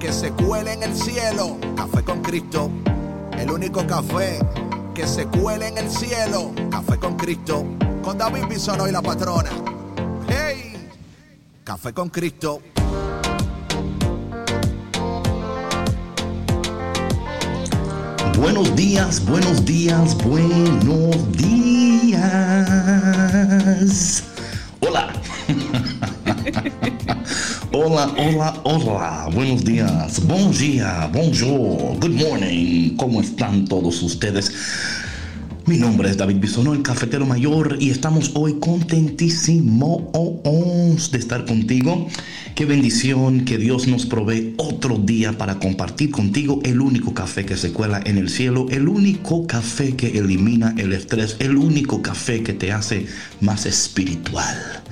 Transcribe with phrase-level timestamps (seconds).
[0.00, 1.58] que se cuele en el cielo.
[1.76, 2.70] Café con Cristo,
[3.38, 4.38] el único café
[4.94, 6.52] que se cuele en el cielo.
[6.70, 7.66] Café con Cristo,
[8.02, 9.50] con David Bisono y la patrona.
[10.26, 10.88] ¡Hey!
[11.62, 12.62] Café con Cristo.
[18.38, 22.24] Buenos días, buenos días, buenos días.
[24.80, 25.12] Hola.
[27.72, 29.28] Hola, hola, hola.
[29.32, 30.26] Buenos días.
[30.26, 32.96] Bom dia, bonjour, good morning.
[32.96, 34.52] ¿Cómo están todos ustedes?
[35.66, 40.02] Mi nombre es David Bisonó, el cafetero mayor, y estamos hoy contentísimos
[41.12, 42.08] de estar contigo.
[42.56, 47.56] Qué bendición que Dios nos provee otro día para compartir contigo el único café que
[47.56, 52.42] se cuela en el cielo, el único café que elimina el estrés, el único café
[52.42, 53.06] que te hace
[53.40, 54.82] más espiritual,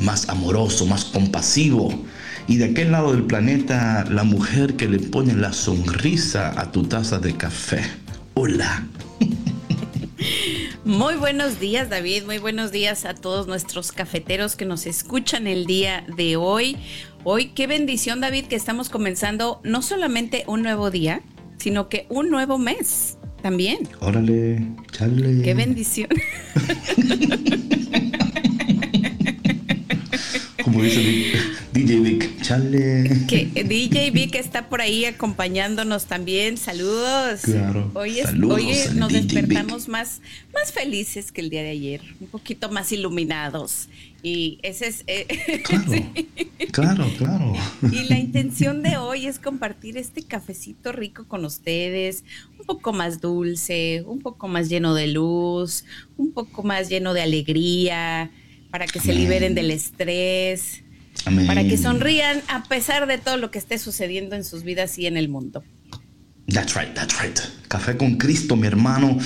[0.00, 1.96] más amoroso, más compasivo
[2.48, 6.84] y de aquel lado del planeta, la mujer que le pone la sonrisa a tu
[6.84, 7.82] taza de café.
[8.34, 8.86] Hola.
[10.84, 15.66] Muy buenos días David, muy buenos días a todos nuestros cafeteros que nos escuchan el
[15.66, 16.76] día de hoy.
[17.24, 21.22] Hoy qué bendición David que estamos comenzando no solamente un nuevo día,
[21.58, 23.88] sino que un nuevo mes también.
[24.00, 25.42] Órale, chale.
[25.42, 26.08] Qué bendición.
[30.66, 31.30] Como dice
[31.72, 33.08] DJ Vic, chale.
[33.28, 36.56] Que DJ Vic está por ahí acompañándonos también.
[36.56, 37.42] Saludos.
[37.44, 37.88] Claro.
[37.94, 40.20] Hoy, Saludos hoy nos DJ despertamos más,
[40.52, 43.88] más felices que el día de ayer, un poquito más iluminados.
[44.24, 45.04] Y ese es.
[45.06, 46.28] eh, Claro, sí.
[46.72, 47.52] claro, claro.
[47.92, 52.24] Y la intención de hoy es compartir este cafecito rico con ustedes,
[52.58, 55.84] un poco más dulce, un poco más lleno de luz,
[56.16, 58.32] un poco más lleno de alegría,
[58.76, 59.22] para que se Amén.
[59.24, 60.82] liberen del estrés,
[61.24, 61.46] Amén.
[61.46, 65.06] para que sonrían a pesar de todo lo que esté sucediendo en sus vidas y
[65.06, 65.64] en el mundo.
[66.52, 67.38] That's right, that's right.
[67.68, 69.16] Café con Cristo, mi hermano.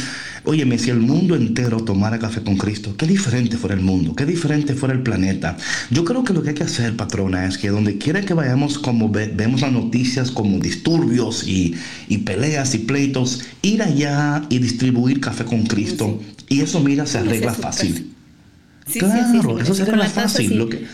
[0.45, 4.25] Óyeme, si el mundo entero tomara café con Cristo, qué diferente fuera el mundo, qué
[4.25, 5.57] diferente fuera el planeta.
[5.91, 8.79] Yo creo que lo que hay que hacer, patrona, es que donde quiera que vayamos,
[8.79, 11.75] como ve- vemos las noticias como disturbios y,
[12.09, 16.23] y peleas y pleitos, ir allá y distribuir café con Cristo.
[16.49, 18.15] Y eso, mira, se arregla fácil.
[18.87, 20.59] Sí, claro, sí, eso sí, se con arregla la taza, fácil.
[20.59, 20.85] Lo que,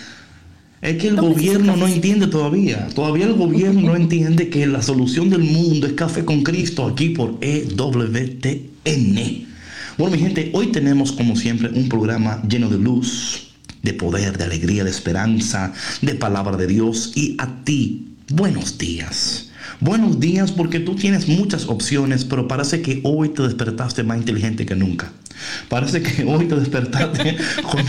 [0.83, 2.89] es que el su gobierno no entiende todavía.
[2.95, 7.11] Todavía el gobierno no entiende que la solución del mundo es café con Cristo aquí
[7.11, 9.17] por EWTN.
[9.99, 13.49] Bueno, mi gente, hoy tenemos como siempre un programa lleno de luz,
[13.83, 15.73] de poder, de alegría, de esperanza,
[16.03, 19.51] de palabra de Dios y a ti, buenos días.
[19.81, 24.67] Buenos días porque tú tienes muchas opciones, pero parece que hoy te despertaste más inteligente
[24.67, 25.13] que nunca.
[25.69, 27.83] Parece que hoy te despertaste con,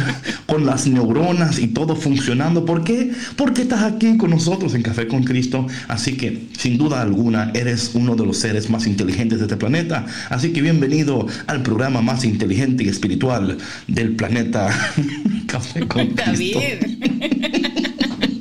[0.46, 2.66] con las neuronas y todo funcionando.
[2.66, 3.12] ¿Por qué?
[3.36, 5.68] Porque estás aquí con nosotros en Café con Cristo.
[5.88, 10.06] Así que, sin duda alguna, eres uno de los seres más inteligentes de este planeta.
[10.30, 14.70] Así que bienvenido al programa más inteligente y espiritual del planeta.
[15.48, 16.60] Café con Cristo.
[16.60, 16.98] David.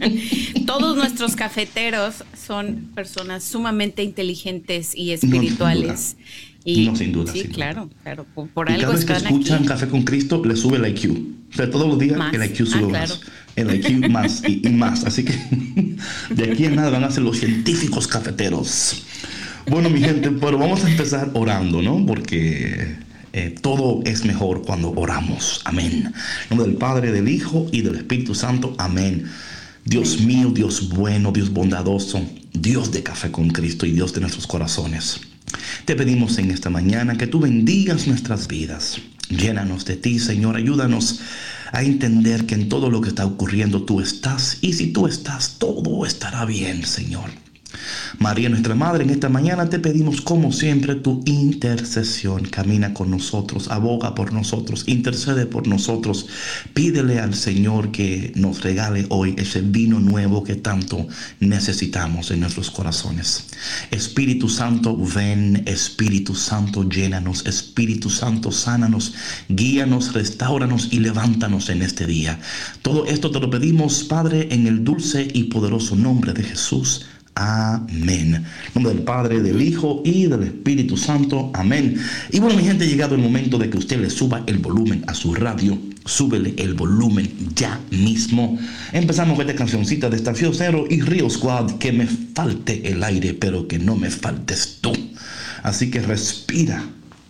[0.67, 6.17] Todos nuestros cafeteros son personas sumamente inteligentes y espirituales.
[6.67, 7.55] Y, No, sin duda, Sí, sin duda.
[7.57, 8.27] claro, claro.
[8.35, 9.67] Por, por Y algo cada vez que escuchan aquí.
[9.69, 11.11] Café con Cristo, le sube el IQ.
[11.53, 12.35] O sea, todos los días Más.
[12.35, 12.91] el IQ sube Ah, más.
[12.91, 13.15] claro.
[13.57, 15.05] El IQ más y, y más.
[15.05, 15.33] Así que
[16.35, 19.03] de aquí en nada van a ser los científicos cafeteros.
[19.71, 22.05] Bueno, mi gente, pero vamos a empezar orando, ¿no?
[22.05, 22.97] Porque
[23.33, 25.61] eh, todo es mejor cuando oramos.
[25.65, 26.13] Amén.
[26.13, 26.13] En
[26.51, 28.75] nombre del Padre, del Hijo y del Espíritu Santo.
[28.79, 29.25] Amén.
[29.85, 32.21] Dios mío, Dios bueno, Dios bondadoso,
[32.53, 35.21] Dios de café con Cristo y Dios de nuestros corazones.
[35.85, 38.99] Te pedimos en esta mañana que tú bendigas nuestras vidas.
[39.29, 40.57] Llénanos de ti, Señor.
[40.57, 41.21] Ayúdanos
[41.73, 44.59] a entender que en todo lo que está ocurriendo tú estás.
[44.61, 47.46] Y si tú estás, todo estará bien, Señor.
[48.19, 52.45] María, nuestra Madre, en esta mañana te pedimos como siempre tu intercesión.
[52.45, 56.27] Camina con nosotros, aboga por nosotros, intercede por nosotros.
[56.75, 61.07] Pídele al Señor que nos regale hoy ese vino nuevo que tanto
[61.41, 63.47] necesitamos en nuestros corazones.
[63.91, 69.15] Espíritu Santo, ven, Espíritu Santo, llénanos, Espíritu Santo, sánanos,
[69.49, 72.39] guíanos, restauranos y levántanos en este día.
[72.83, 77.07] Todo esto te lo pedimos, Padre, en el dulce y poderoso nombre de Jesús.
[77.39, 78.35] Amén.
[78.35, 78.45] En
[78.75, 81.51] nombre del Padre, del Hijo y del Espíritu Santo.
[81.53, 82.01] Amén.
[82.33, 85.05] Y bueno, mi gente, ha llegado el momento de que usted le suba el volumen
[85.07, 85.79] a su radio.
[86.07, 88.59] Súbele el volumen ya mismo.
[88.93, 91.73] Empezamos con esta cancioncita de Estación Cero y Río Squad.
[91.73, 94.95] Que me falte el aire, pero que no me faltes tú.
[95.63, 96.83] Así que respira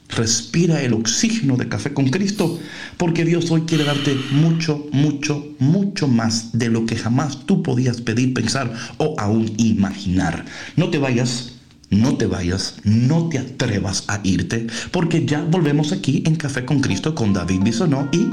[0.08, 2.58] Respira el oxígeno de café con Cristo,
[2.96, 8.00] porque Dios hoy quiere darte mucho, mucho, mucho más de lo que jamás tú podías
[8.00, 10.44] pedir, pensar o aún imaginar.
[10.76, 11.52] No te vayas,
[11.90, 16.80] no te vayas, no te atrevas a irte, porque ya volvemos aquí en Café con
[16.80, 18.28] Cristo con David Bisonó y...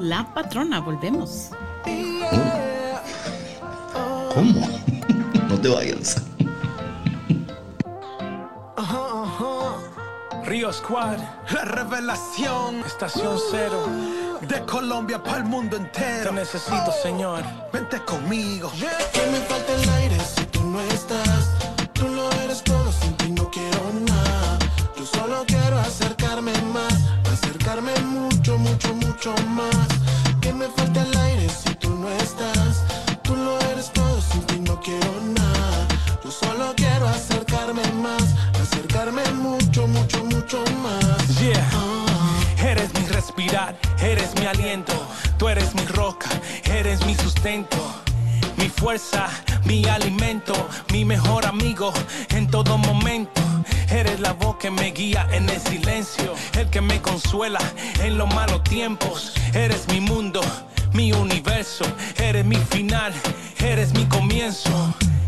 [0.00, 1.50] La patrona, volvemos.
[2.32, 4.30] Oh.
[4.34, 4.68] ¿Cómo?
[5.48, 6.22] no te vayas.
[10.46, 11.18] Río Squad,
[11.50, 13.84] la revelación, estación cero.
[14.42, 16.30] De Colombia para el mundo entero.
[16.30, 17.42] Te necesito, Señor.
[17.72, 18.70] Vente conmigo.
[19.12, 21.50] Que me falta el aire si tú no estás.
[21.94, 24.58] Tú lo eres todo, sin ti no quiero nada.
[24.96, 26.94] Yo solo quiero acercarme más,
[27.32, 29.88] acercarme mucho, mucho, mucho más.
[30.40, 32.55] Que me falta el aire si tú no estás.
[42.64, 44.92] Eres mi respirar, eres mi aliento.
[45.38, 46.28] Tú eres mi roca,
[46.64, 47.76] eres mi sustento.
[48.56, 49.28] Mi fuerza,
[49.64, 50.54] mi alimento,
[50.92, 51.92] mi mejor amigo
[52.30, 53.42] en todo momento.
[53.90, 57.60] Eres la voz que me guía en el silencio, el que me consuela
[58.00, 59.34] en los malos tiempos.
[59.52, 60.40] Eres mi mundo,
[60.96, 61.84] mi universo,
[62.16, 63.12] eres mi final,
[63.58, 64.70] eres mi comienzo.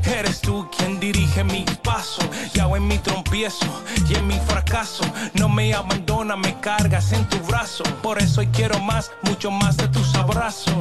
[0.05, 2.23] Eres tú quien dirige mi paso,
[2.55, 3.67] y hago en mi trompiezo
[4.09, 5.05] y en mi fracaso.
[5.35, 7.85] No me abandona, me cargas en tu brazo.
[8.03, 10.75] Por eso quiero más, mucho más de tus abrazos.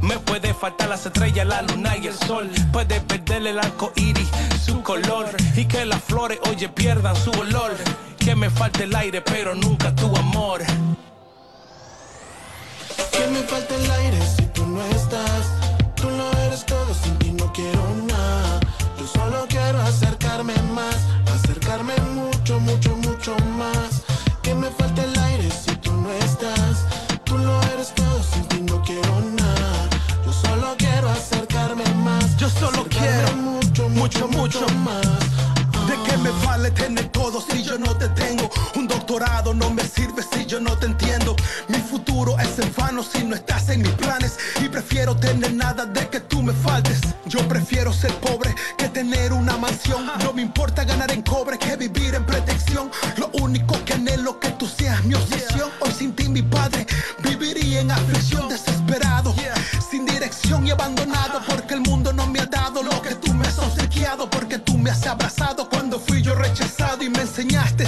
[0.00, 2.48] Me puede faltar las estrellas, la luna y el sol.
[2.72, 4.30] Puede perder el arco iris,
[4.64, 5.26] su color.
[5.56, 7.76] Y que las flores, oye, pierdan su olor.
[8.18, 10.62] Que me falte el aire, pero nunca tu amor.
[14.70, 15.44] No estás.
[15.96, 18.60] Tú lo eres todo, sin ti no quiero nada.
[18.98, 20.96] Yo solo quiero acercarme más,
[21.34, 24.02] acercarme mucho, mucho, mucho más.
[24.42, 26.86] Que me falta el aire si tú no estás.
[27.24, 29.88] Tú lo eres todo, sin ti no quiero nada.
[30.24, 32.36] Yo solo quiero acercarme más.
[32.36, 35.06] Yo solo quiero mucho, mucho, mucho, mucho más.
[35.88, 38.50] ¿De qué me vale tener todo si yo no te tengo?
[38.76, 41.09] Un doctorado no me sirve si yo no te entiendo.
[41.68, 44.38] Mi futuro es en vano si no estás en mis planes.
[44.62, 47.00] Y prefiero tener nada de que tú me faltes.
[47.26, 50.10] Yo prefiero ser pobre que tener una mansión.
[50.24, 52.90] No me importa ganar en cobre que vivir en protección.
[53.16, 55.70] Lo único que anhelo que tú seas mi obsesión.
[55.80, 56.86] Hoy sin ti, mi padre,
[57.22, 59.34] viviría en aflicción, desesperado,
[59.90, 61.40] sin dirección y abandonado.
[61.46, 64.28] Porque el mundo no me ha dado lo que tú me has obsequiado.
[64.28, 67.84] Porque tú me has abrazado cuando fui yo rechazado y me enseñaste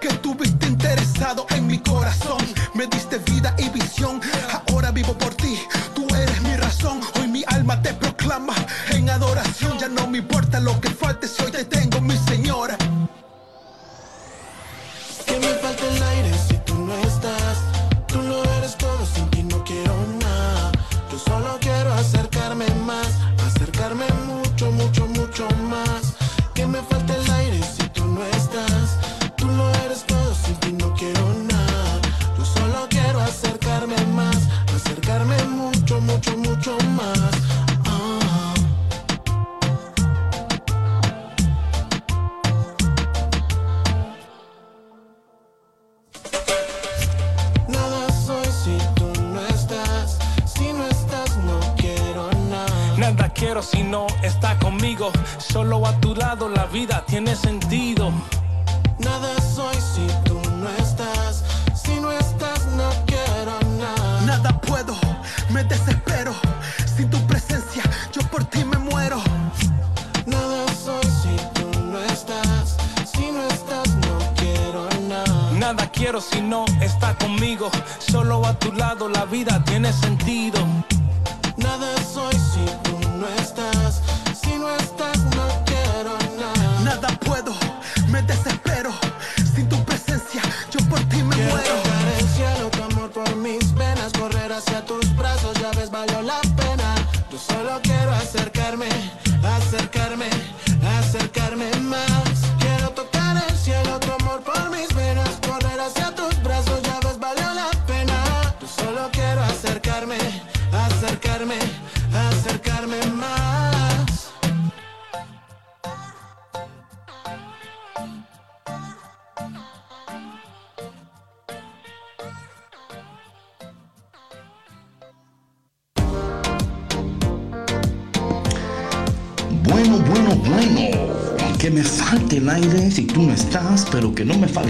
[0.00, 2.53] que estuviste interesado en mi corazón.
[2.74, 4.20] Me diste vida y visión.
[4.68, 5.60] Ahora vivo por ti.
[5.94, 7.00] Tú eres mi razón.
[7.20, 8.54] Hoy mi alma te proclama
[8.90, 9.78] en adoración.
[9.78, 12.76] Ya no me importa lo que falte si hoy te tengo, mi señora.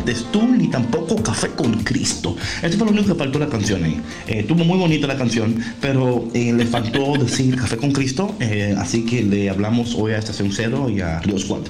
[0.05, 2.37] Faltes tú, ni tampoco café con Cristo.
[2.63, 3.99] Esto fue lo único que faltó la canción ahí.
[4.27, 8.75] Eh, estuvo muy bonita la canción, pero eh, le faltó decir café con Cristo, eh,
[8.77, 11.63] así que le hablamos hoy a Estación Cero y a Río Squad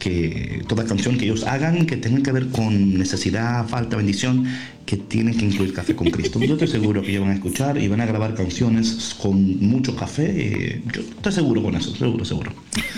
[0.00, 4.46] que toda canción que ellos hagan que tengan que ver con necesidad, falta, bendición,
[4.86, 6.38] que tienen que incluir café con Cristo.
[6.38, 9.96] Yo estoy seguro que ellos van a escuchar y van a grabar canciones con mucho
[9.96, 10.80] café.
[10.94, 12.52] Yo estoy seguro con eso, seguro, seguro.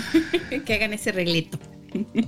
[0.65, 1.57] que hagan ese reglito.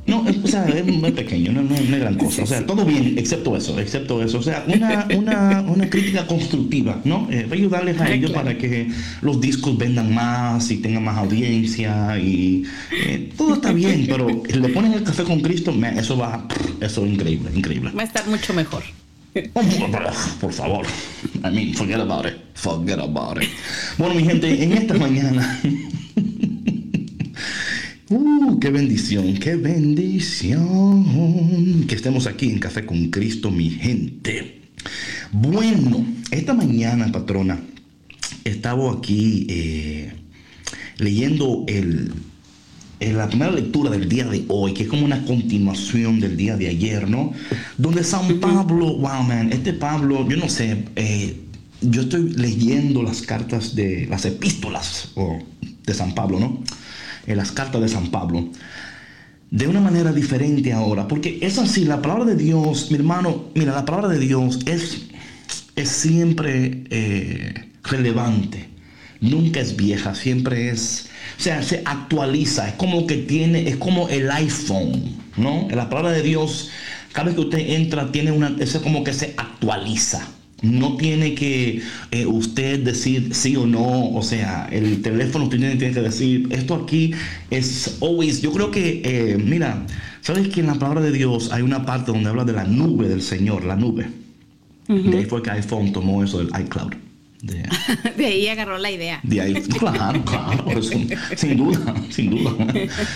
[0.07, 2.43] No, o sea, es muy pequeño, no, no, es gran cosa.
[2.43, 4.39] O sea, todo bien, excepto eso, excepto eso.
[4.39, 7.27] O sea, una, una, una crítica constructiva, ¿no?
[7.31, 8.89] Eh, ayudarles a ellos para que
[9.21, 14.69] los discos vendan más y tengan más audiencia y eh, todo está bien, pero le
[14.69, 16.45] ponen el café con Cristo, eso va,
[16.81, 17.91] eso es increíble, increíble.
[17.91, 18.83] Va a estar mucho mejor.
[20.39, 20.85] Por favor.
[21.43, 22.35] I mean, forget about it.
[22.53, 23.49] Forget about it.
[23.97, 25.59] Bueno, mi gente, en esta mañana
[28.13, 31.03] Uh, qué bendición, qué bendición
[31.87, 34.61] que estemos aquí en Café con Cristo, mi gente.
[35.31, 37.59] Bueno, esta mañana, patrona,
[38.43, 40.13] estaba aquí eh,
[40.99, 42.13] leyendo el,
[42.99, 46.67] la primera lectura del día de hoy, que es como una continuación del día de
[46.67, 47.33] ayer, ¿no?
[47.79, 51.41] Donde San Pablo, wow, man, este Pablo, yo no sé, eh,
[51.81, 55.09] yo estoy leyendo las cartas de las epístolas
[55.83, 56.63] de San Pablo, ¿no?
[57.25, 58.49] En las cartas de San Pablo
[59.53, 63.71] de una manera diferente ahora, porque es así, la palabra de Dios, mi hermano, mira,
[63.71, 65.03] la palabra de Dios es,
[65.75, 68.67] es siempre eh, relevante,
[69.21, 74.09] nunca es vieja, siempre es, o sea, se actualiza, es como que tiene, es como
[74.09, 75.67] el iPhone, ¿no?
[75.69, 76.71] La palabra de Dios,
[77.11, 80.27] cada vez que usted entra, tiene una, es como que se actualiza.
[80.63, 85.77] No tiene que eh, usted decir sí o no, o sea, el teléfono usted tiene,
[85.77, 87.11] que decir, esto aquí
[87.51, 89.85] es always, yo creo que, eh, mira,
[90.21, 93.07] ¿sabes que en la palabra de Dios hay una parte donde habla de la nube
[93.07, 94.07] del Señor, la nube?
[94.87, 97.02] De ahí fue que iPhone tomó eso del iCloud.
[98.17, 99.19] De, ahí agarró la idea.
[99.21, 102.51] De ahí, claro, claro, sin duda, sin duda.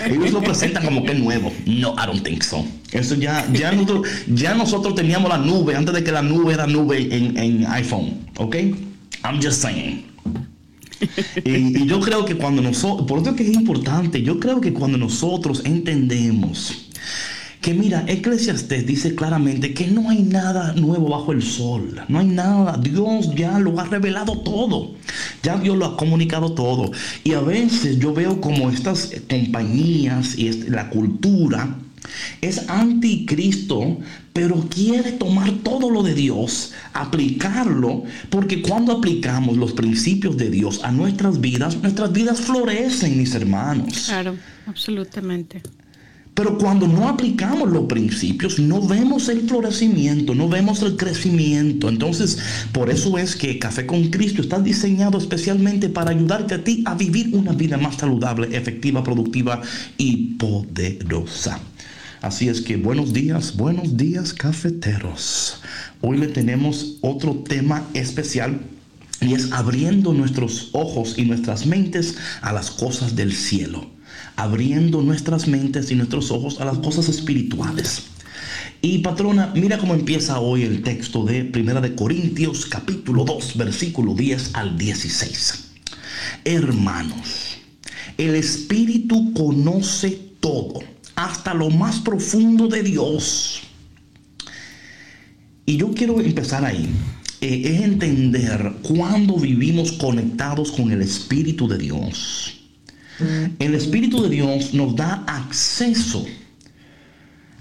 [0.06, 1.54] Ellos lo presentan como que nuevo.
[1.66, 2.66] No, I don't think so.
[2.92, 6.68] Eso ya, ya nosotros, ya nosotros teníamos la nube antes de que la nube era
[6.68, 8.56] nube en, en iPhone, ¿ok?
[9.24, 10.06] I'm just saying.
[11.46, 14.74] Y, y, yo creo que cuando nosotros, por eso que es importante, yo creo que
[14.74, 16.87] cuando nosotros entendemos
[17.62, 22.28] que mira, Eclesiastes dice claramente que no hay nada nuevo bajo el sol, no hay
[22.28, 24.96] nada, Dios ya lo ha revelado todo,
[25.44, 26.92] ya Dios lo ha comunicado todo.
[27.24, 31.78] Y a veces yo veo como estas compañías y la cultura
[32.42, 33.98] es anticristo,
[34.34, 40.82] pero quiere tomar todo lo de Dios, aplicarlo, porque cuando aplicamos los principios de Dios
[40.84, 44.06] a nuestras vidas, nuestras vidas florecen, mis hermanos.
[44.08, 44.36] Claro,
[44.68, 45.62] absolutamente.
[46.38, 51.90] Pero cuando no aplicamos los principios, no vemos el florecimiento, no vemos el crecimiento.
[51.90, 52.38] Entonces,
[52.72, 56.94] por eso es que Café con Cristo está diseñado especialmente para ayudarte a ti a
[56.94, 59.64] vivir una vida más saludable, efectiva, productiva
[59.98, 61.60] y poderosa.
[62.22, 65.60] Así es que buenos días, buenos días cafeteros.
[66.02, 68.60] Hoy le tenemos otro tema especial
[69.22, 73.97] y es abriendo nuestros ojos y nuestras mentes a las cosas del cielo
[74.38, 78.04] abriendo nuestras mentes y nuestros ojos a las cosas espirituales.
[78.82, 84.14] Y patrona, mira cómo empieza hoy el texto de Primera de Corintios capítulo 2, versículo
[84.14, 85.72] 10 al 16.
[86.46, 87.58] Hermanos,
[88.20, 90.82] el Espíritu conoce todo,
[91.16, 93.62] hasta lo más profundo de Dios.
[95.66, 96.88] Y yo quiero empezar ahí.
[97.42, 102.57] Eh, es entender cuando vivimos conectados con el Espíritu de Dios
[103.60, 106.26] el Espíritu de Dios nos da acceso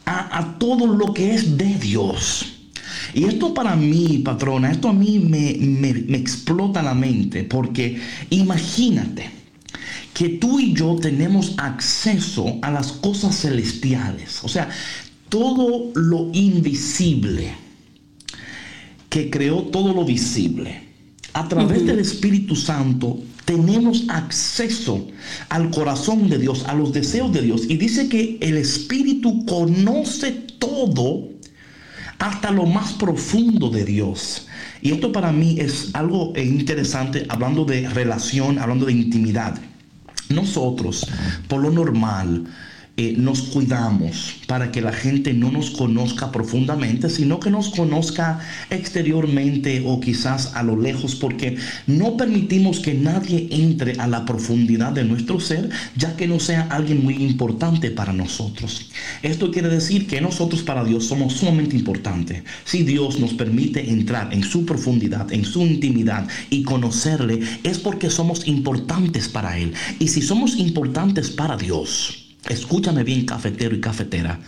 [0.05, 2.47] a, todo lo que es de Dios.
[3.15, 9.31] Y esto para mí, patrona, esto a mí me, me, explota la mente, porque imagínate
[10.15, 14.69] que tú y yo tenemos acceso a las cosas celestiales, o sea,
[15.29, 17.53] todo lo invisible
[19.09, 20.85] que creó todo lo visible.
[21.33, 25.07] A través del Espíritu Santo tenemos acceso
[25.49, 27.63] al corazón de Dios, a los deseos de Dios.
[27.69, 31.29] Y dice que el Espíritu conoce todo
[32.19, 34.49] hasta lo más profundo de Dios.
[34.83, 39.59] Y esto para mí es algo interesante hablando de relación, hablando de intimidad.
[40.29, 41.07] Nosotros,
[41.49, 42.47] por lo normal,
[42.99, 48.41] eh, nos cuidamos para que la gente no nos conozca profundamente, sino que nos conozca
[48.71, 54.93] exteriormente o quizás a lo lejos, porque no permitimos que nadie entre a la profundidad
[54.93, 58.91] de nuestro ser, ya que no sea alguien muy importante para nosotros.
[59.23, 62.45] Esto quiere decir que nosotros para Dios somos sumamente importantes.
[62.65, 68.09] Si Dios nos permite entrar en su profundidad, en su intimidad y conocerle, es porque
[68.09, 69.75] somos importantes para Él.
[69.99, 74.39] Y si somos importantes para Dios, Escúchame bien, cafetero y cafetera.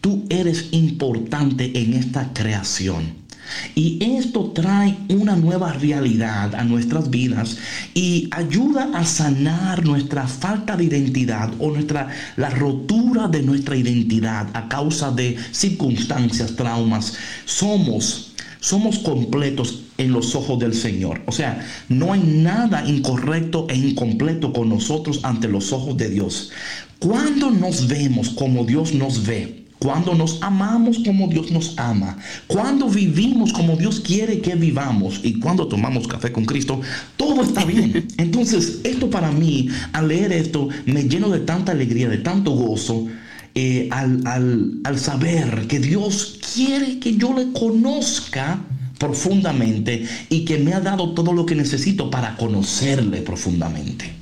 [0.00, 3.28] Tú eres importante en esta creación.
[3.74, 7.56] Y esto trae una nueva realidad a nuestras vidas
[7.94, 14.48] y ayuda a sanar nuestra falta de identidad o nuestra la rotura de nuestra identidad
[14.52, 17.14] a causa de circunstancias, traumas.
[17.46, 18.28] Somos
[18.60, 21.22] somos completos en los ojos del Señor.
[21.26, 26.50] O sea, no hay nada incorrecto e incompleto con nosotros ante los ojos de Dios.
[26.98, 32.88] Cuando nos vemos como Dios nos ve, cuando nos amamos como Dios nos ama, cuando
[32.88, 36.80] vivimos como Dios quiere que vivamos y cuando tomamos café con Cristo,
[37.16, 38.08] todo está bien.
[38.16, 43.06] Entonces, esto para mí, al leer esto, me lleno de tanta alegría, de tanto gozo,
[43.54, 48.60] eh, al, al saber que Dios quiere que yo le conozca
[48.98, 54.17] profundamente y que me ha dado todo lo que necesito para conocerle profundamente.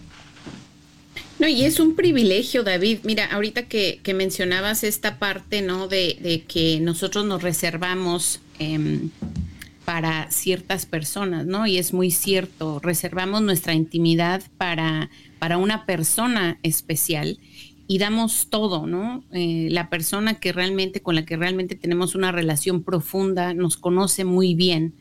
[1.38, 3.00] No, y es un privilegio, David.
[3.04, 5.86] Mira, ahorita que, mencionabas esta parte, ¿no?
[5.86, 9.10] De, que nosotros nos reservamos em,
[9.84, 11.66] para ciertas personas, ¿no?
[11.66, 17.38] Y es muy cierto, reservamos nuestra intimidad para, para una persona especial
[17.86, 19.22] y damos todo, ¿no?
[19.32, 24.24] Eh, la persona que realmente, con la que realmente tenemos una relación profunda, nos conoce
[24.24, 24.94] muy bien.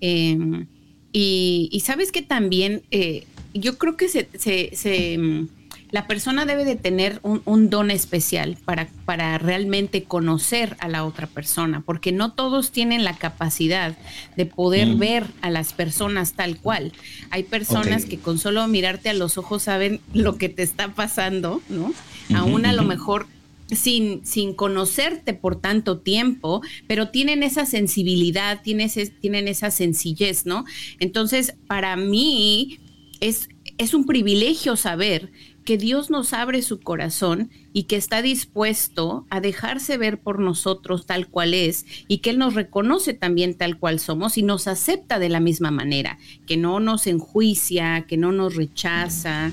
[0.00, 0.66] Em,
[1.12, 5.46] y, sabes que también, eh, yo creo que se, se
[5.94, 11.28] la persona debe de tener un, don especial para, para, realmente conocer a la otra
[11.28, 13.96] persona, porque no todos tienen la capacidad
[14.36, 14.98] de poder mm.
[14.98, 16.92] ver a las personas tal cual.
[17.30, 21.62] Hay personas que con solo mirarte a los ojos saben lo que te está pasando,
[21.68, 21.94] ¿no?
[22.34, 23.28] Aún a lo mejor
[23.70, 30.64] sin, sin conocerte por tanto tiempo, pero tienen esa sensibilidad, tienen, tienen esa sencillez, ¿no?
[30.98, 32.80] Entonces, para mí
[33.20, 35.30] es, es un privilegio saber
[35.64, 41.06] que Dios nos abre su corazón y que está dispuesto a dejarse ver por nosotros
[41.06, 45.18] tal cual es y que Él nos reconoce también tal cual somos y nos acepta
[45.18, 49.52] de la misma manera, que no nos enjuicia, que no nos rechaza,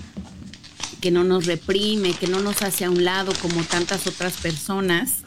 [0.99, 5.23] que no nos reprime, que no nos hace a un lado como tantas otras personas,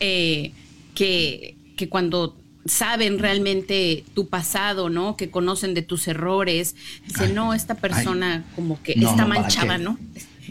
[0.00, 0.52] eh,
[0.94, 5.16] que, que cuando saben realmente tu pasado, ¿no?
[5.16, 6.76] Que conocen de tus errores.
[7.06, 9.98] Dice, no, esta persona como que está manchada, ¿no?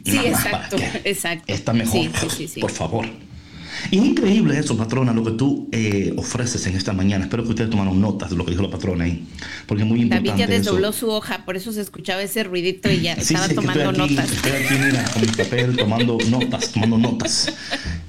[0.04, 1.46] Sí, exacto, exacto.
[1.48, 2.10] Está mejor,
[2.60, 3.06] por favor.
[3.90, 7.26] Y es increíble eso, patrona, lo que tú eh, ofreces en esta mañana.
[7.26, 9.26] Espero que ustedes tomaron notas de lo que dijo la patrona ahí,
[9.66, 10.30] porque es muy importante.
[10.30, 13.92] David ya desdobló su hoja, por eso se escuchaba ese ruidito y ya estaba tomando
[13.92, 14.32] notas.
[14.32, 17.54] Estoy aquí, mira, con mi papel, tomando notas, tomando notas.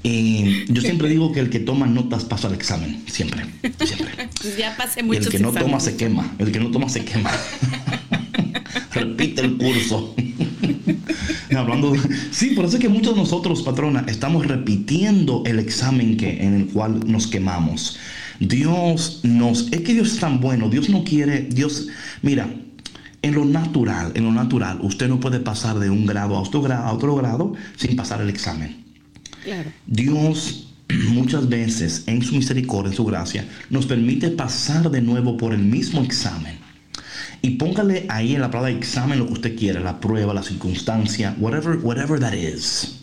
[0.03, 3.47] Y yo siempre digo que el que toma notas pasa al examen, siempre,
[3.85, 4.29] siempre.
[4.43, 7.05] Pues ya pasé muchos El que no toma se quema, el que no toma se
[7.05, 7.31] quema.
[8.93, 10.15] Repite el curso.
[11.57, 11.93] Hablando
[12.31, 16.55] Sí, por eso es que muchos de nosotros, patrona, estamos repitiendo el examen que, en
[16.55, 17.99] el cual nos quemamos.
[18.41, 19.71] Dios nos...
[19.73, 21.43] Es que Dios es tan bueno, Dios no quiere...
[21.43, 21.89] Dios...
[22.23, 22.49] Mira,
[23.21, 26.63] en lo natural, en lo natural, usted no puede pasar de un grado a otro
[26.63, 28.85] grado, a otro grado sin pasar el examen.
[29.45, 29.71] Claro.
[29.87, 30.69] Dios
[31.11, 35.63] muchas veces en su misericordia, en su gracia, nos permite pasar de nuevo por el
[35.63, 36.62] mismo examen
[37.43, 41.37] y póngale ahí en la palabra examen lo que usted quiera, la prueba, la circunstancia,
[41.39, 42.99] whatever, whatever that is.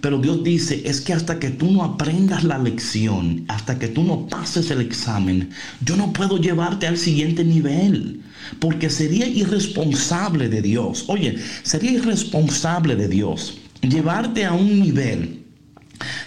[0.00, 4.02] Pero Dios dice, es que hasta que tú no aprendas la lección, hasta que tú
[4.02, 5.50] no pases el examen,
[5.84, 8.20] yo no puedo llevarte al siguiente nivel.
[8.58, 11.04] Porque sería irresponsable de Dios.
[11.06, 15.41] Oye, sería irresponsable de Dios llevarte a un nivel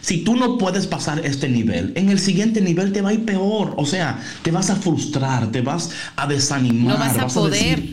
[0.01, 3.25] si tú no puedes pasar este nivel, en el siguiente nivel te va a ir
[3.25, 3.73] peor.
[3.77, 6.93] O sea, te vas a frustrar, te vas a desanimar.
[6.93, 7.83] No vas a poder.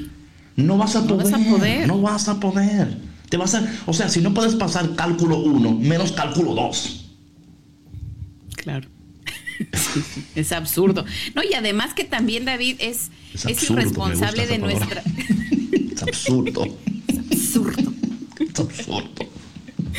[0.57, 1.87] no vas a poder.
[1.87, 2.99] No vas a poder.
[3.29, 7.11] Te vas a, o sea, si no puedes pasar cálculo 1, menos cálculo 2.
[8.57, 8.88] Claro.
[10.35, 11.05] es absurdo.
[11.35, 15.03] No, y además que también David es, es, irresponsable de nuestra.
[15.95, 16.66] es absurdo.
[17.09, 17.92] Es absurdo.
[18.38, 19.32] Es absurdo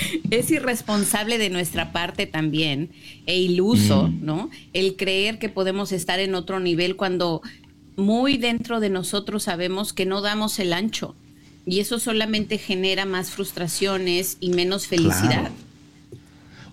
[0.30, 2.90] es irresponsable de nuestra parte también
[3.26, 4.26] e iluso, mm.
[4.26, 4.50] ¿no?
[4.74, 7.42] El creer que podemos estar en otro nivel cuando
[7.96, 11.16] muy dentro de nosotros sabemos que no damos el ancho
[11.66, 15.52] y eso solamente genera más frustraciones y menos felicidad.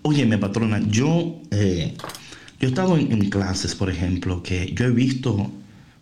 [0.01, 1.93] Óyeme, patrona, yo, eh,
[2.59, 5.51] yo he estado en, en clases, por ejemplo, que yo he visto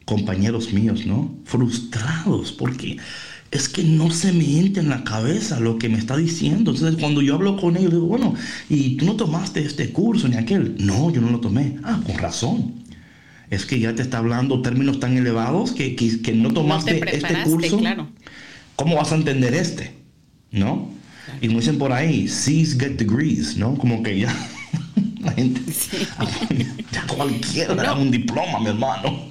[0.06, 1.32] compañeros míos, ¿no?
[1.46, 2.98] Frustrados porque
[3.52, 6.72] es que no se me entra en la cabeza lo que me está diciendo.
[6.72, 8.36] Entonces, cuando yo hablo con ellos, digo, bueno,
[8.70, 10.76] ¿y tú no tomaste este curso ni aquel?
[10.80, 11.78] No, yo no lo tomé.
[11.84, 12.76] Ah, con razón.
[13.50, 17.80] Es que ya te está hablando términos tan elevados que, que, no tomaste este curso.
[17.80, 18.08] Claro.
[18.76, 19.94] ¿Cómo vas a entender este?
[20.52, 20.92] ¿No?
[21.42, 23.76] Y como dicen por ahí, C's get degrees, ¿no?
[23.76, 24.36] Como que ya
[25.22, 25.62] la gente,
[26.92, 29.28] ya cualquiera da un diploma, mi hermano.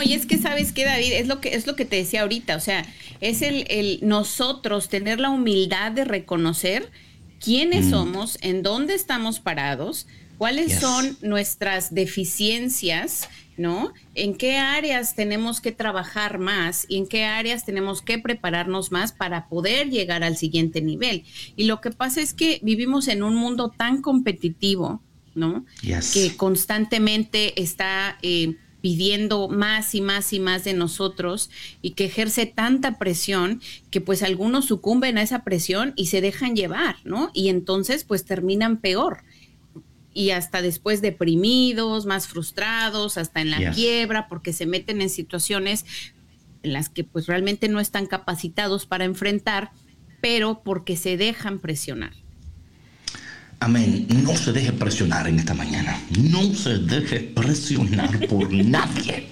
[0.00, 2.22] No, y es que sabes que David, es lo que es lo que te decía
[2.22, 2.86] ahorita, o sea,
[3.20, 6.90] es el, el nosotros tener la humildad de reconocer
[7.38, 7.90] quiénes mm.
[7.90, 10.06] somos, en dónde estamos parados,
[10.38, 13.92] cuáles son nuestras deficiencias, ¿no?
[14.14, 19.12] En qué áreas tenemos que trabajar más y en qué áreas tenemos que prepararnos más
[19.12, 21.24] para poder llegar al siguiente nivel.
[21.56, 25.02] Y lo que pasa es que vivimos en un mundo tan competitivo,
[25.34, 25.66] ¿no?
[25.82, 31.50] Que constantemente está eh, pidiendo más y más y más de nosotros
[31.82, 36.56] y que ejerce tanta presión que pues algunos sucumben a esa presión y se dejan
[36.56, 37.30] llevar, ¿no?
[37.34, 39.22] Y entonces pues terminan peor
[40.12, 45.84] y hasta después deprimidos, más frustrados, hasta en la quiebra porque se meten en situaciones
[46.62, 49.70] en las que pues realmente no están capacitados para enfrentar,
[50.20, 52.12] pero porque se dejan presionar.
[53.60, 54.06] Amén.
[54.24, 56.00] No se deje presionar en esta mañana.
[56.18, 59.28] No se deje presionar por nadie.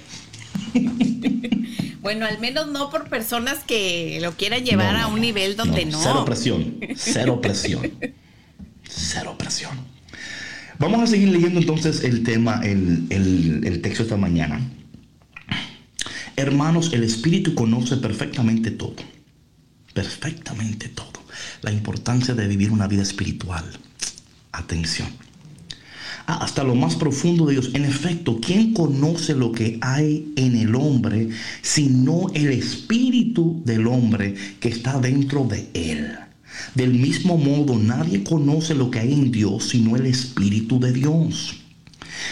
[2.00, 6.00] Bueno, al menos no por personas que lo quieran llevar a un nivel donde no.
[6.00, 6.80] Cero presión.
[6.96, 7.92] Cero presión.
[8.88, 9.76] Cero presión.
[10.78, 14.58] Vamos a seguir leyendo entonces el tema, el, el texto esta mañana.
[16.36, 18.96] Hermanos, el Espíritu conoce perfectamente todo.
[19.92, 21.24] Perfectamente todo.
[21.60, 23.64] La importancia de vivir una vida espiritual
[24.52, 25.08] atención.
[26.26, 27.70] Ah, hasta lo más profundo de Dios.
[27.72, 31.30] En efecto, ¿quién conoce lo que hay en el hombre
[31.62, 36.18] sino el espíritu del hombre que está dentro de él?
[36.74, 41.54] Del mismo modo, nadie conoce lo que hay en Dios sino el espíritu de Dios.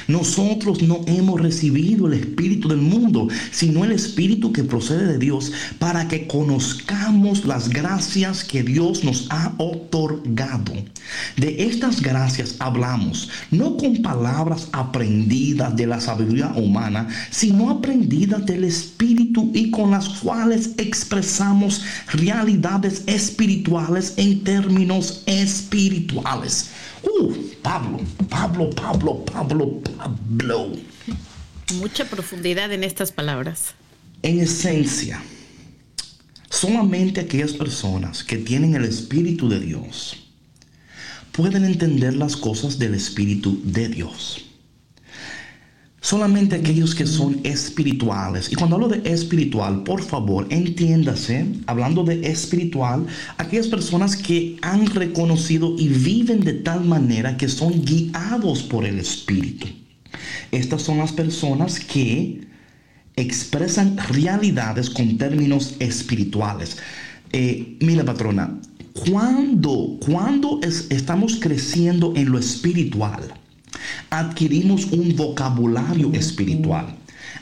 [0.09, 5.53] Nosotros no hemos recibido el Espíritu del mundo, sino el Espíritu que procede de Dios,
[5.79, 10.72] para que conozcamos las gracias que Dios nos ha otorgado.
[11.37, 18.64] De estas gracias hablamos, no con palabras aprendidas de la sabiduría humana, sino aprendidas del
[18.64, 26.70] Espíritu y con las cuales expresamos realidades espirituales en términos espirituales.
[27.07, 30.73] Uh, Pablo, Pablo, Pablo, Pablo, Pablo.
[31.79, 33.75] Mucha profundidad en estas palabras.
[34.23, 35.23] En esencia,
[36.51, 40.16] solamente aquellas personas que tienen el Espíritu de Dios
[41.33, 44.45] pueden entender las cosas del Espíritu de Dios
[46.07, 48.53] solamente aquellos que son espirituales.
[48.53, 53.05] Y cuando hablo de espiritual, por favor, entiéndase, hablando de espiritual,
[53.38, 59.01] aquellas personas que han reconocido y viven de tal manera que son guiados por el
[59.01, 59.66] Espíritu.
[60.53, 62.40] Estas son las personas que
[63.16, 66.77] expresan realidades con términos espirituales.
[67.33, 68.61] Eh, mira, patrona,
[69.11, 73.36] cuando, cuando estamos creciendo en lo espiritual,
[74.11, 76.97] adquirimos un vocabulario espiritual.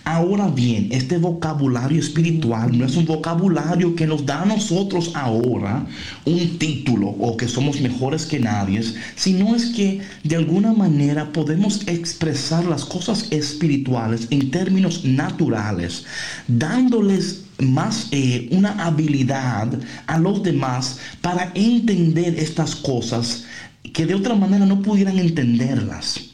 [0.06, 5.86] Ahora bien, este vocabulario espiritual no es un vocabulario que nos da a nosotros ahora
[6.26, 8.82] un título o que somos mejores que nadie,
[9.16, 16.04] sino es que de alguna manera podemos expresar las cosas espirituales en términos naturales,
[16.48, 19.68] dándoles más eh, una habilidad
[20.06, 23.44] a los demás para entender estas cosas
[23.92, 26.30] que de otra manera no pudieran entenderlas.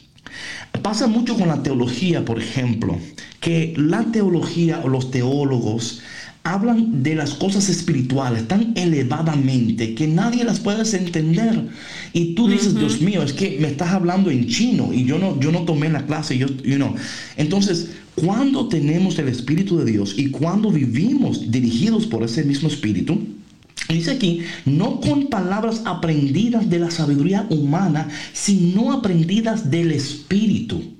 [0.81, 2.97] Pasa mucho con la teología, por ejemplo,
[3.39, 6.01] que la teología o los teólogos
[6.43, 11.67] hablan de las cosas espirituales tan elevadamente que nadie las puede entender.
[12.13, 15.39] Y tú dices, Dios mío, es que me estás hablando en chino y yo no,
[15.39, 16.95] yo no tomé la clase, yo, you know.
[17.37, 23.19] Entonces, cuando tenemos el Espíritu de Dios y cuando vivimos dirigidos por ese mismo Espíritu,
[23.93, 30.95] Dice aquí, no con palabras aprendidas de la sabiduría humana, sino aprendidas del Espíritu.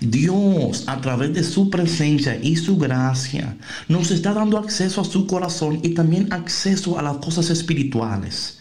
[0.00, 3.56] Dios, a través de su presencia y su gracia,
[3.88, 8.58] nos está dando acceso a su corazón y también acceso a las cosas espirituales.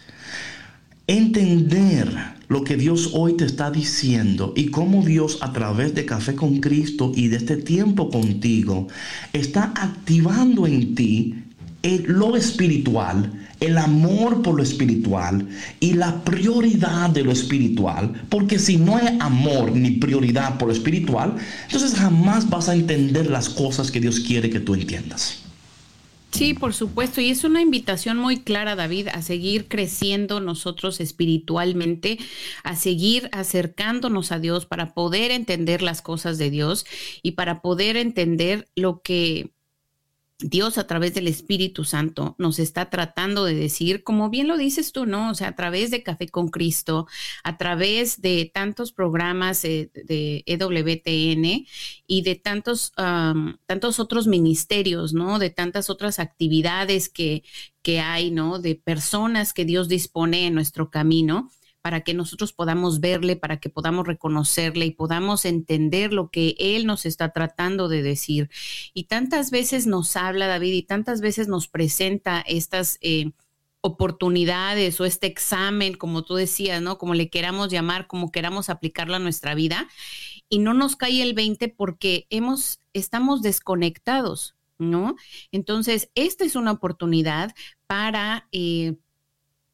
[1.08, 2.14] Entender
[2.50, 6.60] lo que Dios hoy te está diciendo y cómo Dios a través de Café con
[6.60, 8.88] Cristo y de este tiempo contigo
[9.32, 11.36] está activando en ti
[12.06, 15.48] lo espiritual el amor por lo espiritual
[15.80, 20.74] y la prioridad de lo espiritual, porque si no hay amor ni prioridad por lo
[20.74, 25.44] espiritual, entonces jamás vas a entender las cosas que Dios quiere que tú entiendas.
[26.32, 27.22] Sí, por supuesto.
[27.22, 32.20] Y es una invitación muy clara, David, a seguir creciendo nosotros espiritualmente,
[32.64, 36.86] a seguir acercándonos a Dios para poder entender las cosas de Dios
[37.24, 39.52] y para poder entender lo que
[40.42, 44.94] Dios a través del Espíritu Santo nos está tratando de decir, como bien lo dices
[44.94, 45.32] tú, ¿no?
[45.32, 47.08] O sea, a través de Café con Cristo,
[47.44, 51.68] a través de tantos programas de, EWTN
[52.08, 55.40] y de tantos, tantos otros ministerios, ¿no?
[55.40, 57.44] De tantas otras actividades que,
[57.82, 58.60] que hay, ¿no?
[58.60, 63.70] De personas que Dios dispone en nuestro camino para que nosotros podamos verle, para que
[63.70, 68.50] podamos reconocerle y podamos entender lo que Él nos está tratando de decir.
[68.94, 72.98] Y tantas veces nos habla David y tantas veces nos presenta estas...
[73.02, 73.32] Eh,
[73.82, 76.98] oportunidades o este examen, como tú decías, ¿no?
[76.98, 79.88] Como le queramos llamar, como queramos aplicarlo a nuestra vida,
[80.50, 85.16] y no nos cae el 20 porque hemos, estamos desconectados, ¿no?
[85.52, 87.54] Entonces, esta es una oportunidad
[87.88, 88.96] para eh,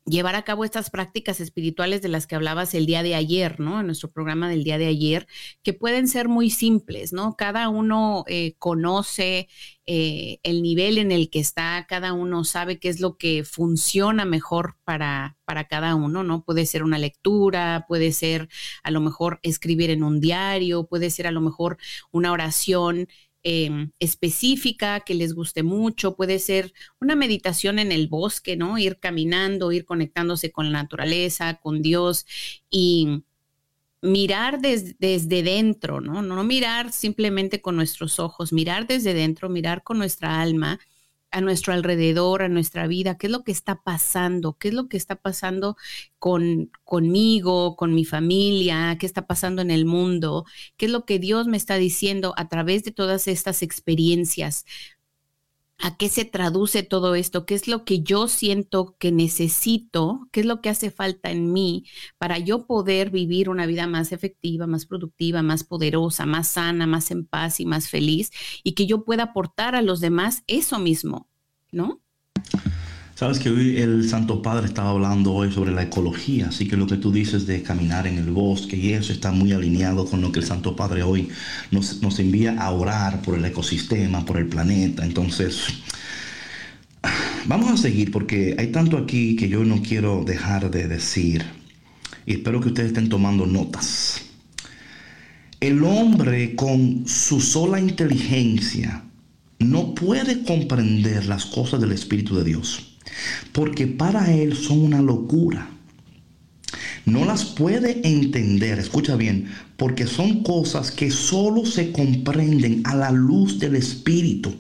[0.06, 3.80] llevar a cabo estas prácticas espirituales de las que hablabas el día de ayer, ¿no?
[3.80, 5.28] En nuestro programa del día de ayer,
[5.64, 7.36] que pueden ser muy simples, ¿no?
[7.36, 9.48] Cada uno eh, conoce
[9.88, 14.26] eh, el nivel en el que está, cada uno sabe qué es lo que funciona
[14.26, 16.44] mejor para, para cada uno, ¿no?
[16.44, 18.48] Puede ser una lectura, puede ser
[18.84, 21.78] a lo mejor escribir en un diario, puede ser a lo mejor
[22.12, 23.08] una oración
[23.48, 28.80] Em, específica que les guste mucho, puede ser una meditación en el bosque, ¿no?
[28.80, 32.26] Ir caminando, ir conectándose con la naturaleza, con Dios
[32.72, 33.24] y
[34.02, 36.24] mirar desde dentro, ¿no?
[36.24, 40.80] No mirar simplemente con nuestros ojos, mirar desde dentro, mirar con nuestra alma
[41.36, 44.88] a nuestro alrededor, a nuestra vida, qué es lo que está pasando, qué es lo
[44.88, 45.76] que está pasando
[46.18, 50.46] con conmigo, con mi familia, qué está pasando en el mundo,
[50.78, 54.66] qué es lo que Dios me está diciendo a través de todas estas experiencias.
[55.78, 57.46] ¿A qué se traduce todo esto?
[57.46, 60.28] ¿Qué es lo que yo siento que necesito?
[60.32, 61.86] ¿Qué es lo que hace falta en mí
[62.18, 67.12] para yo poder vivir una vida más efectiva, más productiva, más poderosa, más sana, más
[67.12, 68.32] en paz y más feliz?
[68.64, 71.28] Y que yo pueda aportar a los demás eso mismo,
[71.72, 72.02] ¿no?
[73.16, 76.86] Sabes que hoy el Santo Padre estaba hablando hoy sobre la ecología, así que lo
[76.86, 80.34] que tú dices de caminar en el bosque y eso está muy alineado con lo
[80.34, 81.30] que el Santo Padre hoy
[81.72, 85.06] nos, nos envía a orar por el ecosistema, por el planeta.
[85.06, 85.64] Entonces,
[87.46, 91.46] vamos a seguir porque hay tanto aquí que yo no quiero dejar de decir
[92.26, 94.24] y espero que ustedes estén tomando notas.
[95.62, 99.06] El hombre con su sola inteligencia
[99.60, 102.92] no puede comprender las cosas del Espíritu de Dios
[103.52, 105.70] porque para él son una locura.
[107.06, 109.48] No las puede entender, escucha bien,
[109.78, 114.56] porque son cosas que solo se comprenden a la luz del Espíritu.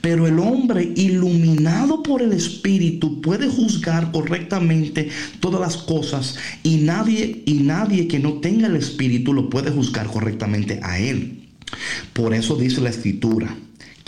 [0.00, 7.42] Pero el hombre iluminado por el Espíritu puede juzgar correctamente todas las cosas y nadie
[7.46, 11.48] y nadie que no tenga el Espíritu lo puede juzgar correctamente a él.
[12.12, 13.54] Por eso dice la Escritura,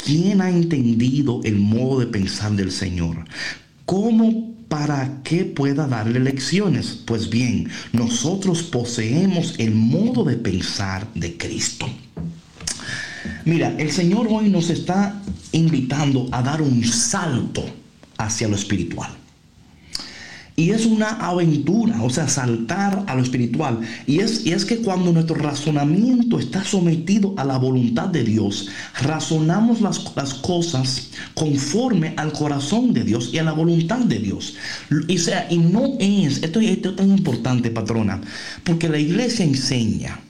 [0.05, 3.25] ¿quién ha entendido el modo de pensar del Señor?
[3.93, 6.99] ¿Cómo para que pueda darle lecciones?
[7.05, 11.87] Pues bien, nosotros poseemos el modo de pensar de Cristo.
[13.45, 15.21] Mira, el Señor hoy nos está
[15.53, 17.67] invitando a dar un salto
[18.17, 19.11] hacia lo espiritual.
[20.55, 23.81] Y es una aventura, o sea, saltar a lo espiritual.
[24.07, 28.69] Y es, y es que cuando nuestro razonamiento está sometido a la voluntad de Dios,
[29.01, 34.57] razonamos las, las cosas conforme al corazón de Dios y a la voluntad de Dios.
[35.09, 38.21] Y, sea, y no es, esto, esto es tan importante, patrona,
[38.63, 40.21] porque la iglesia enseña,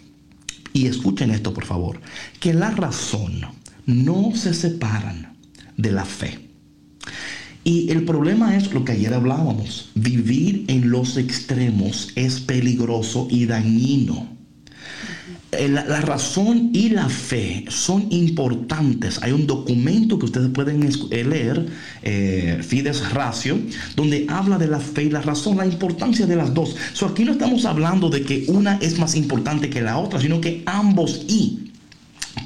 [0.72, 2.00] y escuchen esto por favor,
[2.38, 3.40] que la razón
[3.86, 5.36] no se separan
[5.76, 6.41] de la fe.
[7.64, 9.90] Y el problema es lo que ayer hablábamos.
[9.94, 14.32] Vivir en los extremos es peligroso y dañino.
[15.52, 19.22] Eh, la, razón y la fe son importantes.
[19.22, 21.66] Hay un documento que ustedes pueden eh, leer,
[22.02, 23.58] eh, Fides Ratio,
[23.94, 26.74] donde habla de la fe y la razón, la importancia de las dos.
[27.02, 30.62] Aquí no estamos hablando de que una es más importante que la otra, sino que
[30.64, 31.61] ambos y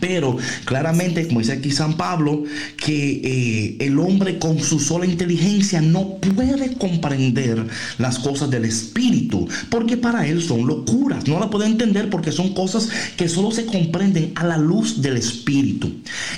[0.00, 2.44] Pero claramente, como dice aquí San Pablo,
[2.76, 7.66] que eh, el hombre con su sola inteligencia no puede comprender
[7.98, 11.26] las cosas del Espíritu, porque para él son locuras.
[11.26, 15.16] No la puede entender porque son cosas que solo se comprenden a la luz del
[15.16, 15.92] Espíritu.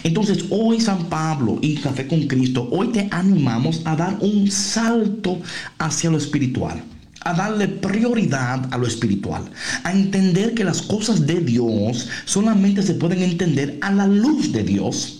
[0.04, 5.40] Entonces, hoy San Pablo y Café con Cristo, hoy te animamos a dar un salto
[5.78, 6.82] hacia lo espiritual
[7.24, 9.50] a darle prioridad a lo espiritual,
[9.84, 14.62] a entender que las cosas de Dios solamente se pueden entender a la luz de
[14.62, 15.18] Dios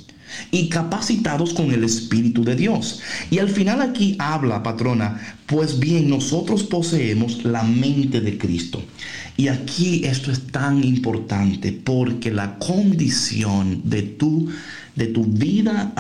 [0.51, 3.01] y capacitados con el Espíritu de Dios.
[3.31, 8.83] Y al final aquí habla, patrona, pues bien, nosotros poseemos la mente de Cristo.
[9.37, 14.49] Y aquí esto es tan importante porque la condición de tu,
[14.95, 15.93] de tu vida...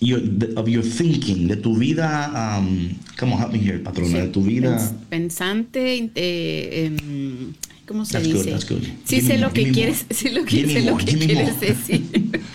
[0.00, 0.20] your,
[0.56, 4.42] of your thinking, de tu vida, um, come on, help me here, patrona, de tu
[4.42, 4.78] vida.
[5.08, 7.54] Pensante, eh, em,
[7.86, 8.34] ¿cómo se dice?
[8.34, 8.82] Good, that's good.
[9.04, 12.02] Sí sé lo que quieres, lo que, sé lo que quieres decir.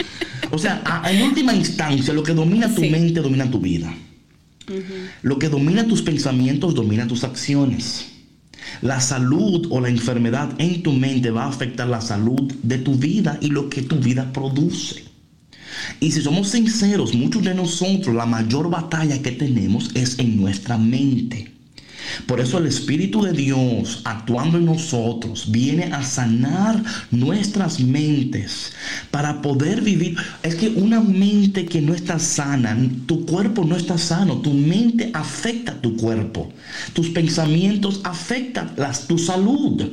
[0.51, 3.93] o sea, a, en última instancia, lo que domina tu mente domina tu vida.
[4.67, 5.09] Uh -huh.
[5.23, 8.05] Lo que domina tus pensamientos domina tus acciones.
[8.81, 12.95] La salud o la enfermedad en tu mente va a afectar la salud de tu
[12.95, 15.08] vida y lo que tu vida produce.
[15.99, 20.77] Y si somos sinceros, muchos de nosotros la mayor batalla que tenemos es en nuestra
[20.77, 21.59] mente.
[22.25, 28.73] Por eso el Espíritu de Dios actuando en nosotros viene a sanar nuestras mentes
[29.11, 30.17] para poder vivir.
[30.43, 35.11] Es que una mente que no está sana, tu cuerpo no está sano, tu mente
[35.13, 36.51] afecta tu cuerpo,
[36.93, 39.83] tus pensamientos afectan las, tu salud.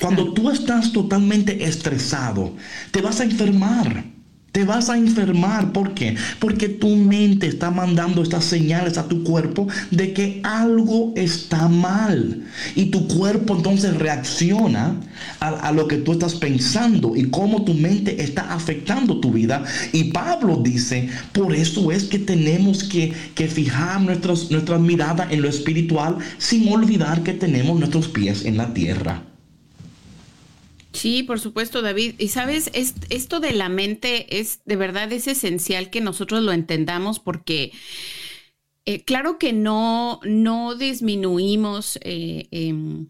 [0.00, 2.56] Cuando tú estás totalmente estresado,
[2.90, 4.04] te vas a enfermar.
[4.52, 5.72] Te vas a enfermar.
[5.72, 6.16] ¿Por qué?
[6.40, 12.42] Porque tu mente está mandando estas señales a tu cuerpo de que algo está mal.
[12.74, 14.96] Y tu cuerpo entonces reacciona
[15.38, 19.64] a, lo que tú estás pensando y cómo tu mente está afectando tu vida.
[19.92, 25.42] Y Pablo dice, por eso es que tenemos que, que fijar nuestras, nuestra mirada en
[25.42, 29.29] lo espiritual sin olvidar que tenemos nuestros pies en la tierra.
[30.92, 32.14] Sí, por supuesto, David.
[32.18, 37.20] Y sabes, esto de la mente es de verdad es esencial que nosotros lo entendamos
[37.20, 37.72] porque
[38.86, 43.06] eh, claro que no, no disminuimos eh, em,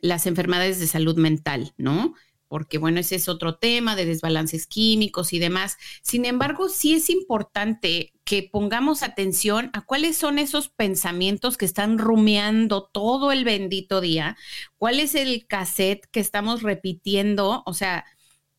[0.00, 2.14] las enfermedades de salud mental, ¿no?
[2.50, 5.76] porque bueno, ese es otro tema de desbalances químicos y demás.
[6.02, 11.98] Sin embargo, sí es importante que pongamos atención a cuáles son esos pensamientos que están
[11.98, 14.36] rumiando todo el bendito día,
[14.78, 18.04] cuál es el cassette que estamos repitiendo, o sea,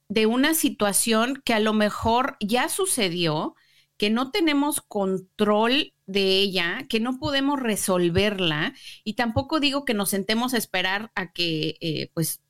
[0.10, 3.55] de una situación que a lo mejor ya sucedió,
[3.95, 8.73] que no tenemos control de ella, que no podemos resolverla
[9.05, 12.41] y tampoco digo que nos sentemos a esperar a que eh, pues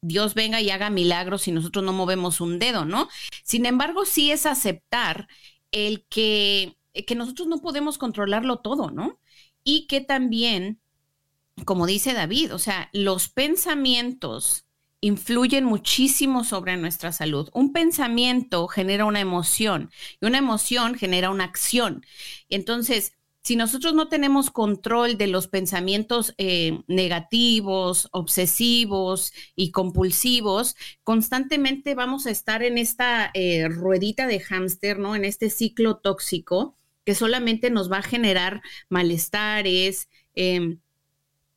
[0.00, 3.08] Dios venga y haga milagros si nosotros no movemos un dedo, ¿no?
[3.42, 5.26] Sin embargo, sí es aceptar
[5.72, 9.18] el que, que nosotros no podemos controlarlo todo, ¿no?
[9.64, 10.80] Y que también,
[11.64, 14.64] como dice David, o sea, los pensamientos
[15.00, 17.48] influyen muchísimo sobre nuestra salud.
[17.54, 22.04] Un pensamiento genera una emoción y una emoción genera una acción.
[22.50, 31.94] Entonces, si nosotros no tenemos control de los pensamientos eh, negativos, obsesivos y compulsivos, constantemente
[31.94, 35.16] vamos a estar en esta eh, ruedita de hámster, ¿no?
[35.16, 40.80] En este ciclo tóxico que solamente nos va a generar malestares, em,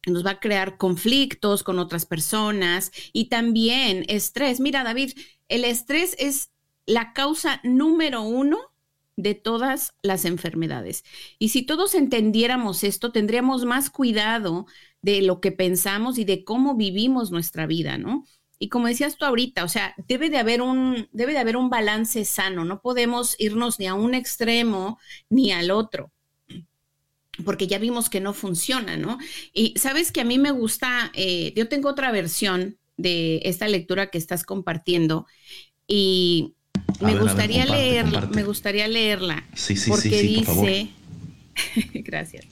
[0.08, 4.60] nos va a crear conflictos con otras personas y también estrés.
[4.60, 5.14] Mira, David,
[5.50, 6.52] el estrés es
[6.86, 8.73] la causa número uno
[9.16, 11.04] de todas las enfermedades.
[11.40, 14.66] Y si todos entendiéramos esto, tendríamos más cuidado
[15.02, 18.26] de lo que pensamos y de cómo vivimos nuestra vida, ¿no?
[18.60, 21.70] Y como decías tú ahorita, o sea, debe de haber un debe de haber un
[21.70, 25.00] balance sano, no podemos irnos ni a un extremo
[25.30, 26.12] ni al otro.
[27.44, 29.18] Porque ya vimos que no funciona, ¿no?
[29.54, 34.12] Y sabes que a mí me gusta, eh, yo tengo otra versión de esta lectura
[34.12, 35.26] que estás compartiendo
[35.88, 36.54] y
[37.04, 39.44] me gustaría leer, me gustaría leerla.
[39.54, 40.90] Sí, sí, porque sí, dice.
[41.94, 42.46] Gracias.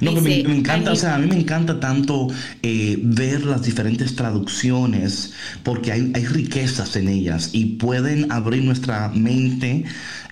[0.00, 2.28] No, me, encanta, o sea, a mí me encanta tanto
[2.62, 5.32] eh, ver las diferentes traducciones
[5.64, 9.84] porque hay, hay, riquezas en ellas y pueden abrir nuestra mente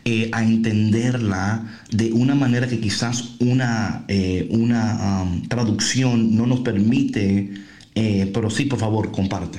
[0.04, 6.60] eh, a entenderla de una manera que quizás una, eh, una um, traducción no nos
[6.60, 7.50] permite,
[7.94, 9.58] pero sí, por favor, comparte.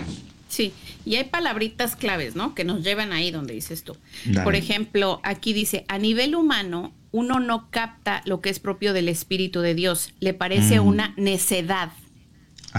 [0.50, 0.72] Sí,
[1.06, 2.56] y hay palabritas claves, ¿no?
[2.56, 3.96] Que nos llevan ahí donde dices tú.
[4.44, 9.08] Por ejemplo, aquí dice, a nivel humano, uno no capta lo que es propio del
[9.08, 10.14] Espíritu de Dios.
[10.20, 10.86] Le parece mm.
[10.86, 11.92] una necedad.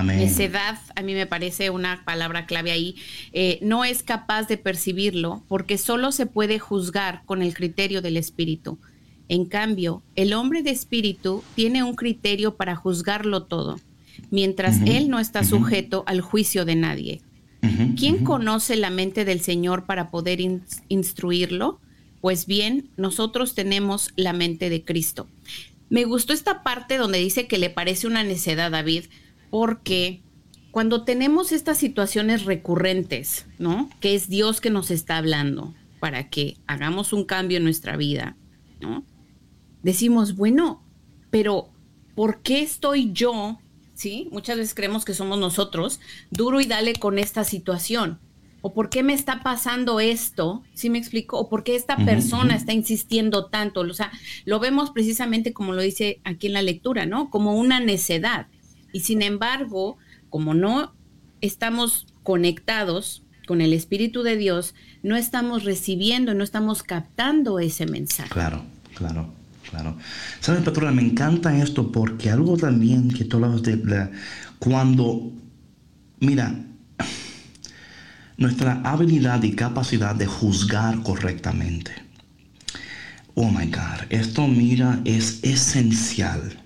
[0.02, 2.96] Necedad, a mí me parece una palabra clave ahí.
[3.32, 8.18] Eh, no es capaz de percibirlo porque solo se puede juzgar con el criterio del
[8.18, 8.78] espíritu.
[9.28, 13.80] En cambio, el hombre de espíritu tiene un criterio para juzgarlo todo,
[14.30, 17.22] mientras él no está sujeto al juicio de nadie.
[17.96, 20.38] ¿Quién conoce la mente del Señor para poder
[20.88, 21.80] instruirlo?
[22.20, 25.26] Pues bien, nosotros tenemos la mente de Cristo.
[25.88, 29.04] Me gustó esta parte donde dice que le parece una necedad, David,
[29.50, 30.20] porque
[30.70, 33.88] cuando tenemos estas situaciones recurrentes, ¿no?
[34.00, 38.36] Que es Dios que nos está hablando para que hagamos un cambio en nuestra vida,
[38.80, 39.04] ¿no?
[39.82, 40.82] Decimos, bueno,
[41.30, 41.70] pero
[42.14, 43.58] ¿por qué estoy yo,
[43.96, 44.28] sí?
[44.30, 48.20] Muchas veces creemos que somos nosotros, duro y dale con esta situación.
[48.62, 50.62] ¿O por qué me está pasando esto?
[50.74, 51.38] ¿Sí me explico?
[51.38, 53.80] ¿O por qué esta persona está insistiendo tanto?
[53.80, 54.10] O sea,
[54.44, 57.30] lo vemos precisamente como lo dice aquí en la lectura, ¿no?
[57.30, 58.48] Como una necedad.
[58.92, 59.98] Y sin embargo,
[60.30, 60.94] como no
[61.40, 68.30] estamos conectados con el Espíritu de Dios, no estamos recibiendo, no estamos captando ese mensaje.
[68.30, 68.64] Claro,
[68.96, 69.32] claro,
[69.70, 69.96] claro.
[70.40, 70.92] ¿Sabes, patrona?
[70.92, 74.10] Me encanta esto porque algo también que tú hablabas de
[74.58, 75.32] cuando,
[76.20, 76.54] mira,
[78.36, 81.92] nuestra habilidad y capacidad de juzgar correctamente.
[83.34, 86.58] Oh my God, esto mira es esencial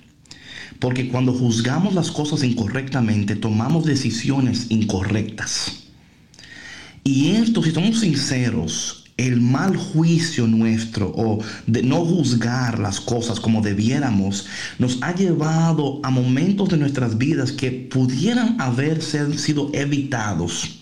[0.81, 5.85] porque cuando juzgamos las cosas incorrectamente, tomamos decisiones incorrectas.
[7.05, 13.41] Y esto, si somos sinceros, el mal juicio nuestro o de no juzgar las cosas
[13.41, 14.47] como debiéramos
[14.79, 20.77] nos ha llevado a momentos de nuestras vidas que pudieran haber sido evitados.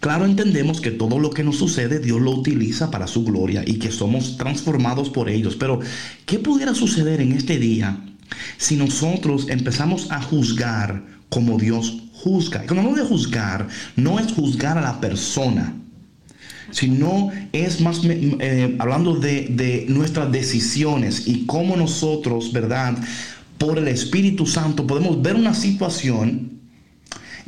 [0.00, 3.78] Claro, entendemos que todo lo que nos sucede Dios lo utiliza para su gloria y
[3.78, 5.56] que somos transformados por ellos.
[5.56, 5.80] Pero,
[6.26, 8.04] ¿qué pudiera suceder en este día
[8.58, 12.60] si nosotros empezamos a juzgar como Dios juzga.
[12.60, 15.74] Cuando hablamos de juzgar, no es juzgar a la persona,
[16.74, 22.98] sino es más eh, hablando de, nuestras decisiones y cómo nosotros, ¿verdad?
[23.58, 26.58] Por el Espíritu Santo podemos ver una situación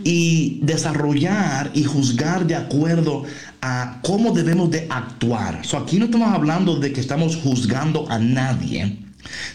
[0.05, 3.25] y desarrollar y juzgar de acuerdo
[3.61, 5.67] a cómo debemos de actuar.
[5.67, 8.97] So, aquí no estamos hablando de que estamos juzgando a nadie,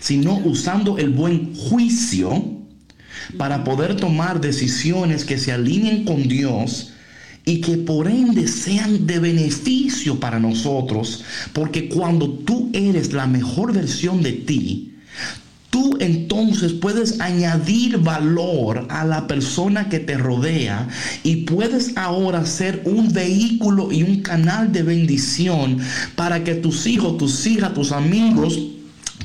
[0.02, 2.44] sino usando el buen juicio
[3.38, 6.92] para poder tomar decisiones que se alineen con Dios
[7.46, 11.24] y que por ende sean de beneficio para nosotros,
[11.54, 14.94] porque cuando tú eres la mejor versión de ti,
[15.72, 20.88] tú entonces puedes añadir valor a la persona que te rodea
[21.24, 25.80] y puedes ahora ser un vehículo y un canal de bendición
[26.16, 28.60] para que tus hijos, tus hijas, tus amigos,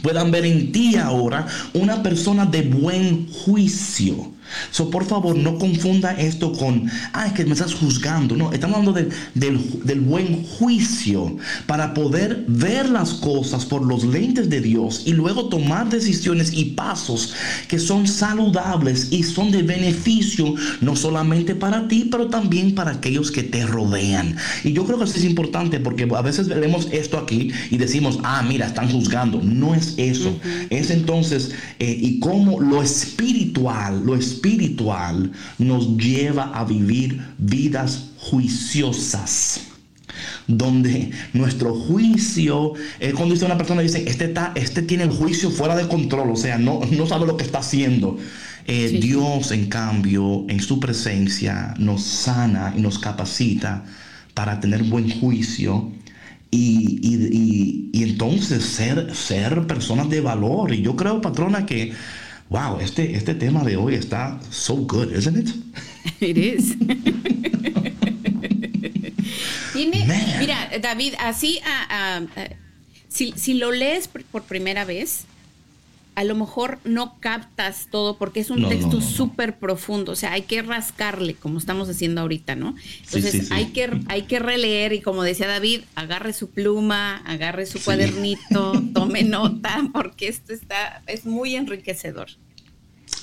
[0.03, 4.36] puedan ver en ti ahora una persona de buen juicio.
[4.71, 8.37] So, por favor, no confunda esto con, ah, es que me estás juzgando.
[8.37, 8.93] No, estamos hablando
[9.35, 11.37] del, buen juicio
[11.67, 16.67] para poder ver las cosas por los lentes de Dios y luego tomar decisiones y
[16.67, 17.35] pasos
[17.69, 23.31] que son saludables y son de beneficio no solamente para ti, pero también para aquellos
[23.31, 24.37] que te rodean.
[24.65, 28.19] Y yo creo que eso es importante porque a veces veremos esto aquí y decimos,
[28.23, 29.41] ah, mira, están juzgando.
[29.43, 30.37] No es eso.
[30.71, 38.11] Es entonces, eh, y cómo lo espiritual, lo espiritual, espiritual nos lleva a vivir vidas
[38.19, 39.61] juiciosas
[40.47, 45.51] donde nuestro juicio, es cuando dice una persona, dice, este, está, este tiene el juicio
[45.51, 48.17] fuera de control, o sea, no, no sabe lo que está haciendo.
[48.67, 53.85] Eh, Dios, en cambio, en su presencia, nos sana y nos capacita
[54.35, 55.93] para tener buen juicio
[56.51, 60.73] y, y, y, y entonces ser, ser personas de valor.
[60.73, 61.93] Y yo creo, patrona, que
[62.49, 65.51] wow, este, este tema de hoy está so good, isn't it?
[66.21, 66.77] It is.
[69.75, 71.61] mira, David, así,
[73.09, 75.25] si, si, lo lees por primera vez,
[76.17, 80.43] a lo mejor no captas todo porque es un texto súper profundo, o sea, hay
[80.43, 82.75] que rascarle como estamos haciendo ahorita, ¿no?
[83.05, 87.83] Entonces Hay, que, hay que releer y como decía David, agarre su pluma, agarre su
[87.83, 92.29] cuadernito, tome nota, porque esto está, es muy enriquecedor.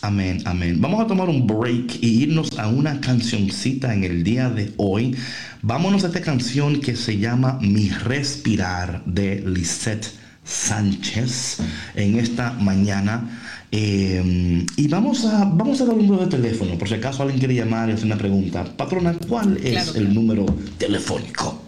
[0.02, 0.80] Amén, amén.
[0.80, 5.16] Vamos a tomar un break y irnos a una cancioncita en el día de hoy.
[5.64, 11.60] Vámonos a esta canción que se llama Mi Respirar de Lisette Sánchez
[11.96, 13.40] en esta mañana.
[13.72, 17.40] Eh, y vamos a, vamos a dar un número de teléfono, por si acaso alguien
[17.40, 18.64] quiere llamar y hacer una pregunta.
[18.78, 20.46] Patrona, ¿cuál es el número
[20.78, 21.60] telefónico?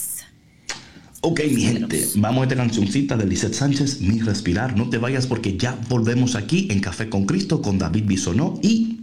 [1.22, 4.78] Ok, mi gente, vamos a esta cancioncita de Lisette Sánchez, Mi Respirar.
[4.78, 8.99] No te vayas porque ya volvemos aquí en Café con Cristo con David Bisonó y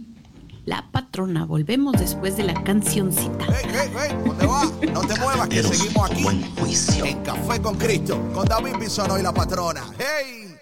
[0.65, 3.45] La patrona, volvemos después de la cancioncita.
[3.47, 4.63] Hey, hey, hey, ¿dónde va?
[4.93, 6.23] No te muevas, que seguimos aquí.
[6.23, 7.05] buen juicio.
[7.05, 9.83] En Café con Cristo, con David Bisono y la patrona.
[9.99, 10.54] ¡Hey!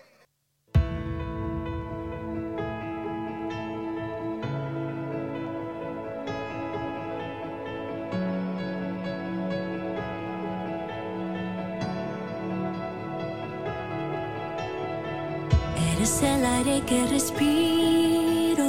[16.64, 18.66] Aire que respiro.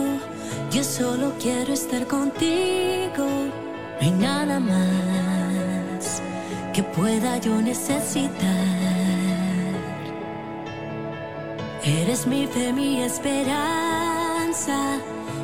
[0.70, 3.26] Yo solo quiero estar contigo.
[4.00, 6.22] No hay nada más
[6.72, 8.30] que pueda yo necesitar.
[11.84, 14.98] Eres mi fe, mi esperanza.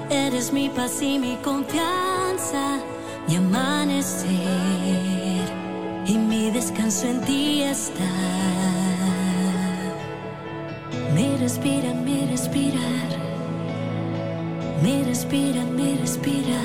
[0.08, 2.78] Eres mi paz y mi confianza.
[3.28, 4.28] Mi amanecer
[6.06, 8.79] y mi descanso en ti está.
[11.14, 13.08] Me respirar, me respirar.
[14.82, 16.60] Me respirar, me respirar.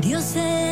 [0.00, 0.71] Dios eres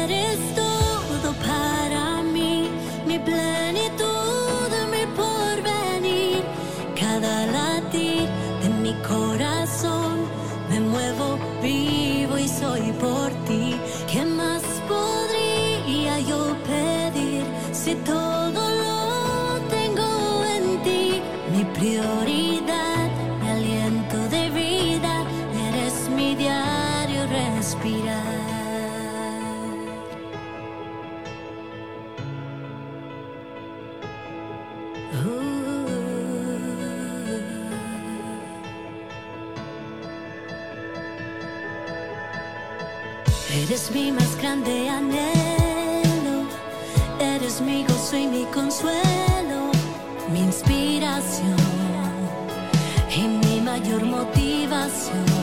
[54.90, 55.39] canción.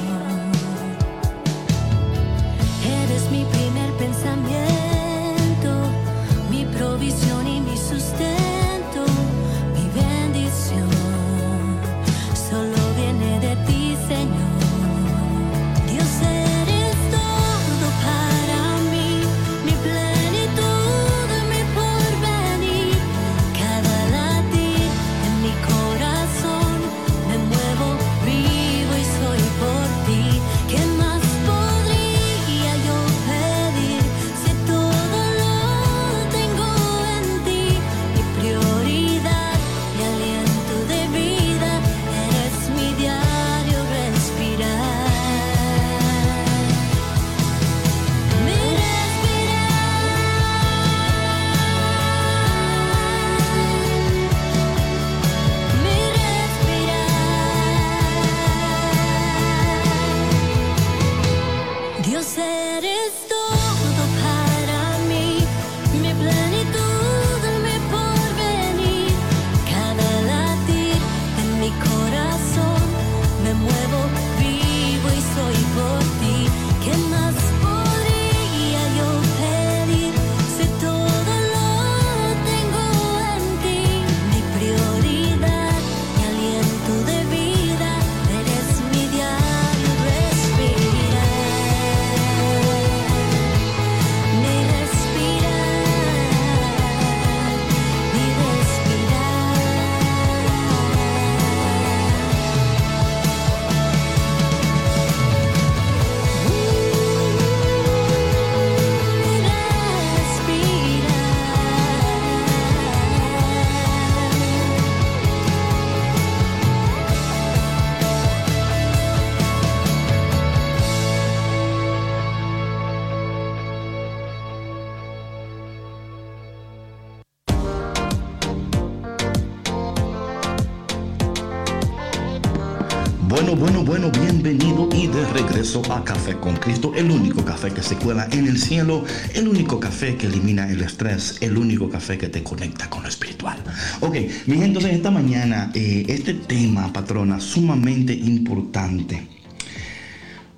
[137.78, 139.05] Que se cuela en el cielo,
[139.36, 143.09] el único café que elimina el estrés, el único café que te conecta con lo
[143.09, 143.59] espiritual.
[143.99, 144.15] Ok,
[144.47, 149.28] mi entonces esta mañana eh, este tema, patrona, sumamente importante.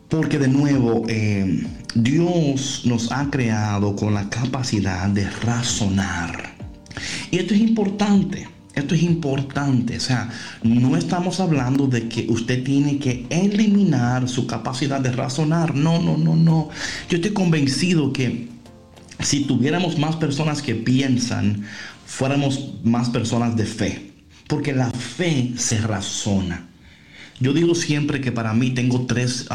[0.07, 1.61] Porque de nuevo, eh,
[1.93, 6.55] Dios nos ha creado con la capacidad de razonar.
[7.31, 8.47] Y esto es importante.
[8.79, 10.29] Esto es importante, o sea,
[10.63, 15.75] no estamos hablando de que usted tiene que eliminar su capacidad de razonar.
[15.75, 16.69] No, no, no, no.
[17.09, 18.47] Yo estoy convencido que
[19.19, 21.65] si tuviéramos más personas que piensan,
[22.05, 24.11] fuéramos más personas de fe.
[24.47, 26.69] Porque la fe se razona.
[27.41, 29.47] Yo digo siempre que para mí tengo tres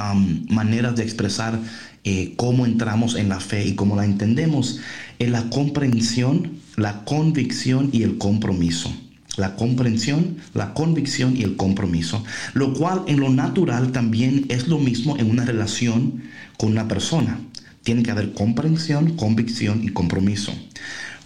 [0.48, 1.58] maneras de expresar
[2.04, 4.80] eh, cómo entramos en la fe y cómo la entendemos.
[5.18, 8.94] En la comprensión, la convicción y el compromiso
[9.36, 12.24] la comprensión, la convicción y el compromiso,
[12.54, 16.22] lo cual en lo natural también es lo mismo en una relación
[16.56, 17.40] con una persona.
[17.82, 20.52] Tiene que haber comprensión, convicción y compromiso.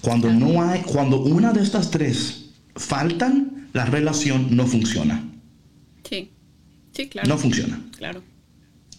[0.00, 5.24] Cuando no hay, cuando una de estas tres faltan, la relación no funciona.
[6.08, 6.30] Sí,
[6.92, 7.28] sí, claro.
[7.28, 7.80] No funciona.
[7.96, 8.22] Claro.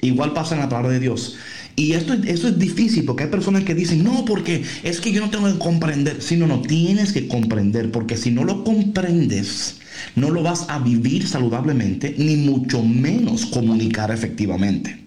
[0.01, 1.35] Igual pasa en la palabra de Dios.
[1.79, 5.21] Y esto, esto es difícil porque hay personas que dicen, no, porque es que yo
[5.21, 6.21] no tengo que comprender.
[6.21, 9.77] Si no, no, tienes que comprender porque si no lo comprendes,
[10.13, 15.05] no lo vas a vivir saludablemente, ni mucho menos comunicar efectivamente.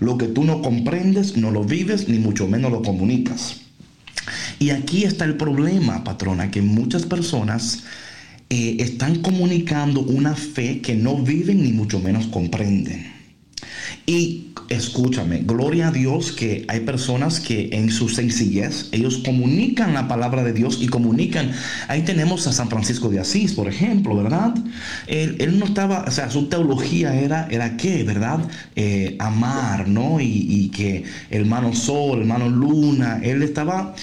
[0.00, 3.56] Lo que tú no comprendes, no lo vives, ni mucho menos lo comunicas.
[4.58, 7.82] Y aquí está el problema, patrona, que muchas personas
[8.48, 13.15] eh, están comunicando una fe que no viven ni mucho menos comprenden.
[14.08, 20.06] Y escúchame, gloria a Dios que hay personas que en su sencillez, ellos comunican la
[20.06, 21.50] palabra de Dios y comunican.
[21.88, 24.54] Ahí tenemos a San Francisco de Asís, por ejemplo, ¿verdad?
[25.08, 28.38] Él, no estaba, o sea, su teología era, era qué, ¿verdad?
[28.76, 30.20] Eh, amar, ¿no?
[30.20, 33.94] Y, y que hermano sol, hermano luna, él estaba...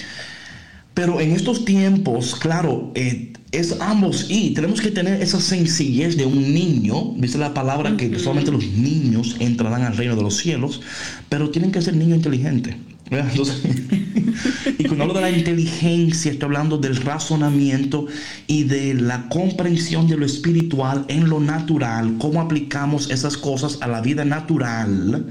[0.92, 4.26] Pero en estos tiempos, claro, eh, es ambos.
[4.28, 8.64] Y tenemos que tener esa sencillez de un niño, dice la palabra que solamente los
[8.66, 10.80] niños entrarán al reino de los cielos,
[11.28, 12.76] pero tienen que ser niños inteligentes.
[14.78, 18.06] y cuando hablo de la inteligencia, estoy hablando del razonamiento
[18.46, 23.88] y de la comprensión de lo espiritual en lo natural, cómo aplicamos esas cosas a
[23.88, 25.26] la vida natural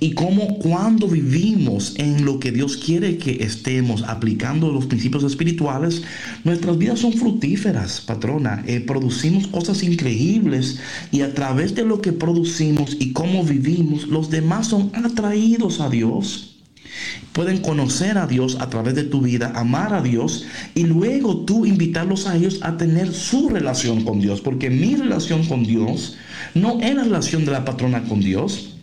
[0.00, 6.02] y cómo cuando vivimos en lo que Dios quiere que estemos aplicando los principios espirituales,
[6.44, 8.62] nuestras vidas son fructíferas, patrona.
[8.66, 10.78] Eh, producimos cosas increíbles
[11.10, 15.90] y a través de lo que producimos y cómo vivimos, los demás son atraídos a
[15.90, 16.54] Dios.
[17.32, 21.66] Pueden conocer a Dios a través de tu vida, amar a Dios y luego tú
[21.66, 24.40] invitarlos a ellos a tener su relación con Dios.
[24.40, 26.16] Porque mi relación con Dios
[26.54, 28.77] no es la relación de la patrona con Dios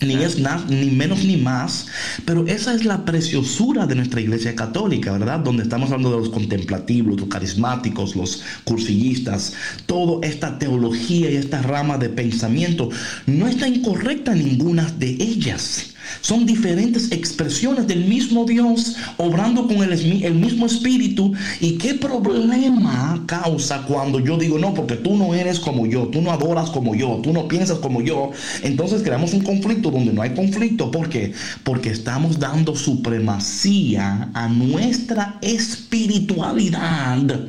[0.00, 1.86] ni es nada, ni menos ni más,
[2.24, 5.40] pero esa es la preciosura de nuestra iglesia católica, ¿verdad?
[5.40, 9.54] Donde estamos hablando de los contemplativos, los carismáticos, los cursillistas,
[9.86, 12.90] toda esta teología y esta rama de pensamiento
[13.26, 15.94] no está incorrecta ninguna de ellas.
[16.20, 21.32] Son diferentes expresiones del mismo Dios obrando con el, mismo espíritu.
[21.60, 26.20] ¿Y qué problema causa cuando yo digo, no, porque tú no eres como yo, tú
[26.20, 28.30] no adoras como yo, tú no piensas como yo?
[28.62, 30.90] Entonces creamos un conflicto donde no hay conflicto.
[30.90, 31.32] ¿Por qué?
[31.64, 37.48] Porque estamos dando supremacía a nuestra espiritualidad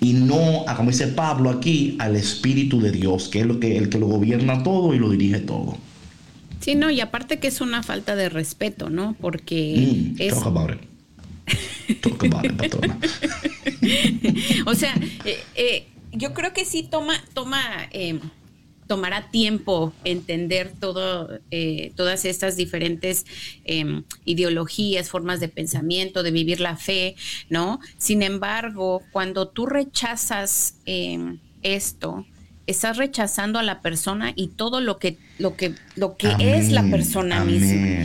[0.00, 3.88] y no, como dice Pablo aquí, al Espíritu de Dios, que es lo que, el
[3.88, 5.78] que lo gobierna todo y lo dirige todo.
[6.66, 9.14] Sí, no, y aparte que es una falta de respeto, ¿no?
[9.20, 10.34] Porque mm, es...
[10.34, 12.00] Talk about it.
[12.00, 12.74] Talk about it,
[14.66, 14.92] o sea,
[15.24, 17.62] eh, eh, yo creo que sí toma, toma,
[17.92, 18.18] eh,
[18.88, 21.38] tomará tiempo entender todo,
[21.94, 23.26] todas estas diferentes
[23.62, 27.14] em, ideologías, formas de pensamiento, de vivir la fe,
[27.48, 27.78] ¿no?
[27.96, 32.26] Sin embargo, cuando tú rechazas em, esto,
[32.66, 36.82] estás rechazando a la persona y todo lo que lo que lo que es la
[36.84, 38.04] persona misma.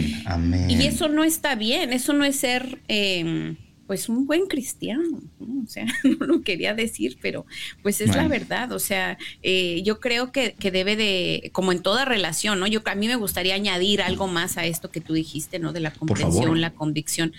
[0.70, 3.57] Y eso no está bien, eso no es ser em,
[3.91, 5.86] pues un buen cristiano, o sea,
[6.20, 7.45] no lo quería decir, pero
[7.84, 11.82] pues es la verdad, o sea, eh, yo creo que, que, debe de, como en
[11.82, 12.68] toda relación, ¿no?
[12.68, 15.74] Yo a mí me gustaría añadir algo más a esto que tú dijiste, ¿no?
[15.74, 17.34] De la comprensión, la convicción.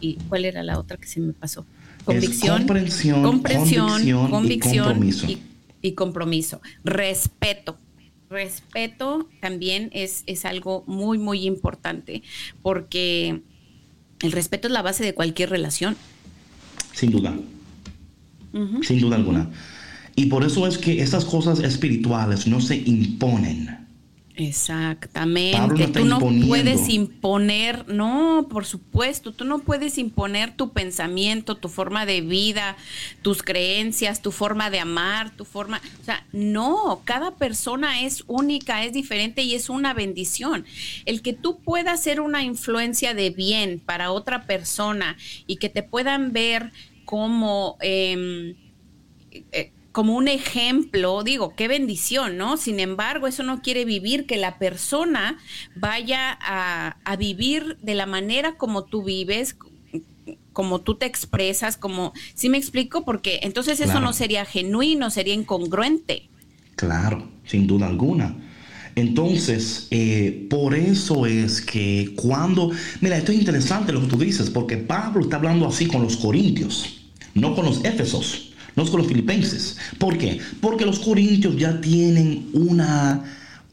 [0.00, 1.66] ¿Y cuál era la otra que se me pasó?
[2.06, 5.42] Convicción, comprensión, comprensión, convicción, y y
[5.94, 6.60] compromiso.
[6.84, 7.78] Respeto.
[8.30, 12.22] Respeto también es, es algo muy, muy importante
[12.62, 13.40] porque
[14.20, 15.96] el respeto es la base de cualquier relación.
[16.92, 17.34] Sin duda.
[18.82, 19.50] Sin duda alguna.
[20.16, 23.87] Y por eso es que estas cosas espirituales no se imponen.
[24.38, 25.88] Exactamente.
[25.88, 32.06] tú no puedes imponer, no, por supuesto, tú no puedes imponer tu pensamiento, tu forma
[32.06, 32.76] de vida,
[33.22, 38.84] tus creencias, tu forma de amar, tu forma, o sea, no, cada persona es única,
[38.84, 40.64] es diferente y es una bendición.
[41.04, 45.16] El que tú puedas ser una influencia de bien para otra persona
[45.48, 46.70] y que te puedan ver
[47.04, 47.76] como...
[47.80, 48.54] Eh,
[49.50, 52.56] eh, como un ejemplo, digo, qué bendición, ¿no?
[52.56, 55.38] Sin embargo, eso no quiere vivir que la persona
[55.74, 59.56] vaya a, vivir de la manera como tú vives,
[60.52, 63.04] como tú te expresas, como, ¿sí me explico?
[63.04, 66.28] Porque entonces eso no sería genuino, sería incongruente.
[66.76, 68.36] Claro, sin duda alguna.
[68.94, 74.50] Entonces, eh, por eso es que cuando, mira, esto es interesante lo que tú dices,
[74.50, 77.00] porque Pablo está hablando así con los corintios,
[77.34, 78.47] no con los éfesos
[78.78, 79.76] no con los filipenses.
[79.98, 80.38] ¿Por qué?
[80.60, 83.24] Porque los corintios ya tienen una,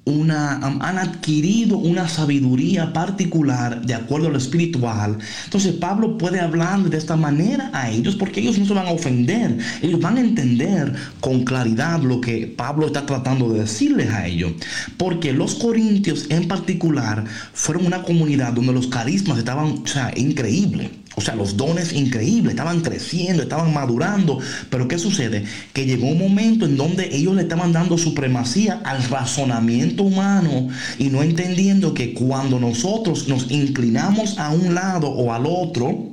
[0.04, 5.18] una, han adquirido una sabiduría particular de acuerdo a lo espiritual.
[5.46, 8.92] Entonces Pablo puede hablar de esta manera a ellos porque ellos no se van a
[8.92, 9.58] ofender.
[9.84, 14.54] Ellos van a entender con claridad lo que Pablo está tratando de decirles a ellos.
[14.98, 20.90] Porque los corintios en particular fueron una comunidad donde los carismas estaban, o sea, increíbles.
[21.16, 24.40] O sea, los dones increíbles, estaban creciendo, estaban madurando.
[24.70, 25.46] Pero ¿qué sucede?
[25.74, 30.68] Que llegó un momento en donde ellos le estaban dando supremacía al razonamiento humano
[31.00, 36.12] y no entendiendo que cuando nosotros nos inclinamos a un lado o al otro,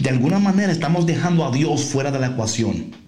[0.00, 3.03] de alguna manera estamos dejando a Dios fuera de la ecuación.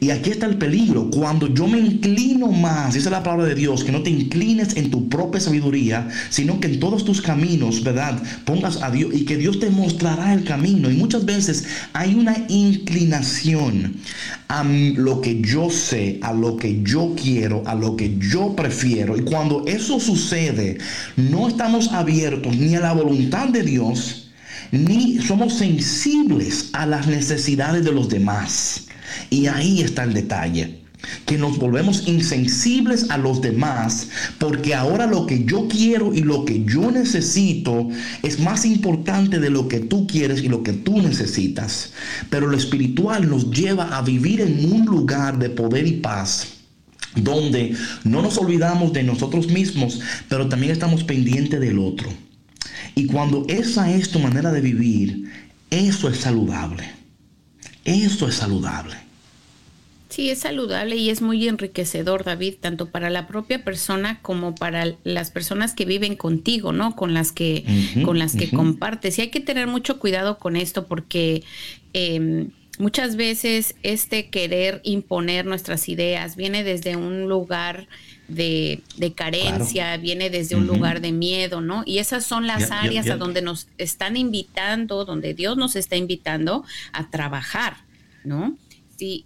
[0.00, 1.10] Y aquí está el peligro.
[1.10, 4.90] Cuando yo me inclino más, dice la palabra de Dios, que no te inclines en
[4.90, 8.22] tu propia sabiduría, sino que en todos tus caminos, ¿verdad?
[8.44, 10.90] Pongas a Dios y que Dios te mostrará el camino.
[10.90, 13.96] Y muchas veces hay una inclinación
[14.48, 19.16] a lo que yo sé, a lo que yo quiero, a lo que yo prefiero.
[19.16, 20.78] Y cuando eso sucede,
[21.16, 24.30] no estamos abiertos ni a la voluntad de Dios,
[24.70, 28.88] ni somos sensibles a las necesidades de los demás.
[29.30, 30.88] Y ahí está el detalle
[31.26, 36.44] que nos volvemos insensibles a los demás, porque ahora lo que yo quiero y lo
[36.44, 37.88] que yo necesito
[38.22, 41.92] es más importante de lo que tú quieres y lo que tú necesitas.
[42.30, 46.48] Pero lo espiritual nos lleva a vivir en un lugar de poder y paz
[47.14, 52.08] donde no nos olvidamos de nosotros mismos, pero también estamos pendientes del otro.
[52.94, 55.30] Y cuando esa es tu manera de vivir,
[55.70, 56.97] eso es saludable.
[57.88, 58.96] Eso es saludable.
[60.10, 64.94] Sí, es saludable y es muy enriquecedor, David, tanto para la propia persona como para
[65.04, 66.96] las personas que viven contigo, ¿no?
[66.96, 67.64] Con las que,
[68.04, 69.18] con las que compartes.
[69.18, 71.44] Y hay que tener mucho cuidado con esto porque
[71.92, 77.86] em, muchas veces este querer imponer nuestras ideas viene desde un lugar
[78.28, 78.82] de,
[79.16, 81.82] carencia, viene desde un lugar de miedo, ¿no?
[81.86, 86.64] Y esas son las áreas a donde nos están invitando, donde Dios nos está invitando
[86.92, 87.78] a trabajar,
[88.24, 88.56] ¿no?
[88.96, 89.24] Sí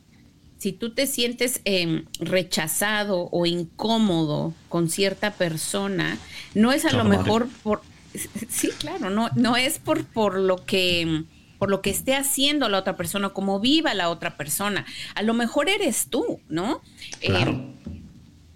[0.62, 6.18] si tú te sientes em, rechazado o incómodo con cierta persona,
[6.54, 7.82] no es a lo mejor por,
[8.48, 11.24] sí, claro, no, no es por, por lo que
[11.58, 14.84] por lo que esté haciendo la otra persona, como viva la otra persona.
[15.14, 16.80] A lo mejor eres tú, ¿no?
[17.20, 17.74] Claro.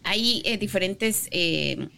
[0.07, 1.89] Hay eh, diferentes eh,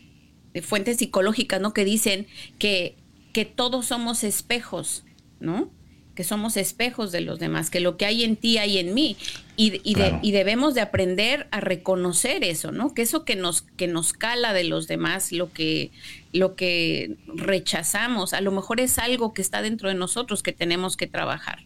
[0.63, 1.73] fuentes psicológicas, ¿no?
[1.73, 2.27] Que dicen
[2.59, 2.97] que,
[3.33, 5.05] que todos somos espejos,
[5.39, 5.71] ¿no?
[6.19, 9.17] que somos espejos de los demás, que lo que hay en ti hay en mí.
[9.57, 12.93] Y, y, debemos de aprender a reconocer eso, ¿no?
[12.93, 15.93] Que eso que nos, que nos cala de los demás, lo que,
[16.33, 20.97] lo que rechazamos, a lo mejor es algo que está dentro de nosotros que tenemos
[20.97, 21.61] que trabajar.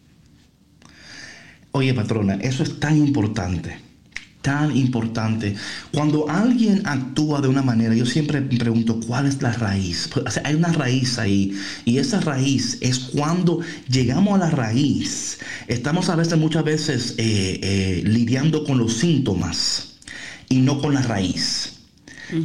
[1.71, 3.79] Oye, patrona, eso es tan importante
[4.43, 5.55] tan importante.
[5.91, 10.09] Cuando alguien actúa de una manera, yo siempre pregunto cuál es la raíz.
[10.43, 15.39] Hay una raíz ahí y esa raíz es cuando llegamos a la raíz.
[15.67, 19.93] Estamos a veces, muchas veces, eh, eh, lidiando con los síntomas
[20.49, 21.72] y no con la raíz.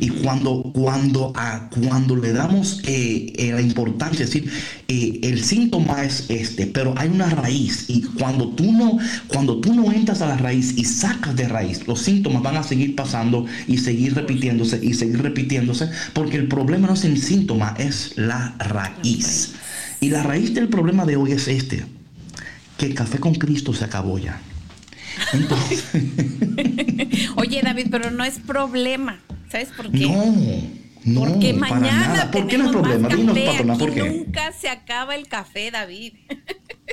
[0.00, 4.50] Y cuando, cuando, a, cuando le damos eh, eh, la importancia, es decir,
[4.88, 7.86] eh, el síntoma es este, pero hay una raíz.
[7.88, 11.86] Y cuando tú, no, cuando tú no entras a la raíz y sacas de raíz,
[11.86, 16.88] los síntomas van a seguir pasando y seguir repitiéndose y seguir repitiéndose, porque el problema
[16.88, 19.52] no es el síntoma, es la raíz.
[20.00, 21.84] Y la raíz del problema de hoy es este,
[22.76, 24.40] que el café con Cristo se acabó ya.
[27.36, 29.20] Oye, David, pero no es problema.
[29.50, 30.06] ¿Sabes por qué?
[30.06, 30.78] No.
[31.04, 33.08] No, porque mañana ¿Por qué no es problema?
[33.08, 34.02] Dinos, ¿por qué?
[34.02, 36.12] Nunca se acaba el café, David.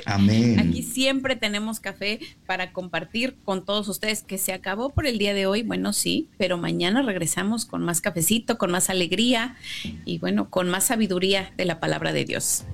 [0.04, 0.58] Amén.
[0.58, 5.34] Aquí siempre tenemos café para compartir con todos ustedes, que se acabó por el día
[5.34, 9.56] de hoy, bueno, sí, pero mañana regresamos con más cafecito, con más alegría
[10.04, 12.64] y bueno, con más sabiduría de la palabra de Dios.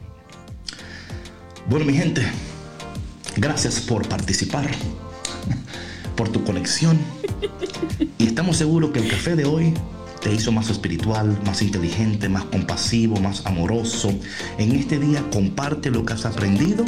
[1.68, 2.22] Bueno, mi gente,
[3.36, 4.68] gracias por participar,
[6.12, 6.98] por tu conexión.
[8.18, 9.74] Y estamos seguros que el café de hoy
[10.22, 14.12] te hizo más espiritual, más inteligente, más compasivo, más amoroso.
[14.58, 16.84] En este día comparte lo que has aprendido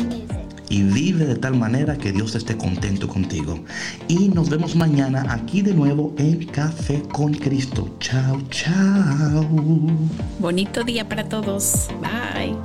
[0.68, 3.58] y vive de tal manera que Dios esté contento contigo.
[4.08, 7.96] Y nos vemos mañana aquí de nuevo en Café con Cristo.
[8.00, 9.46] Chao, chao.
[10.38, 11.88] Bonito día para todos.
[12.00, 12.56] Bye.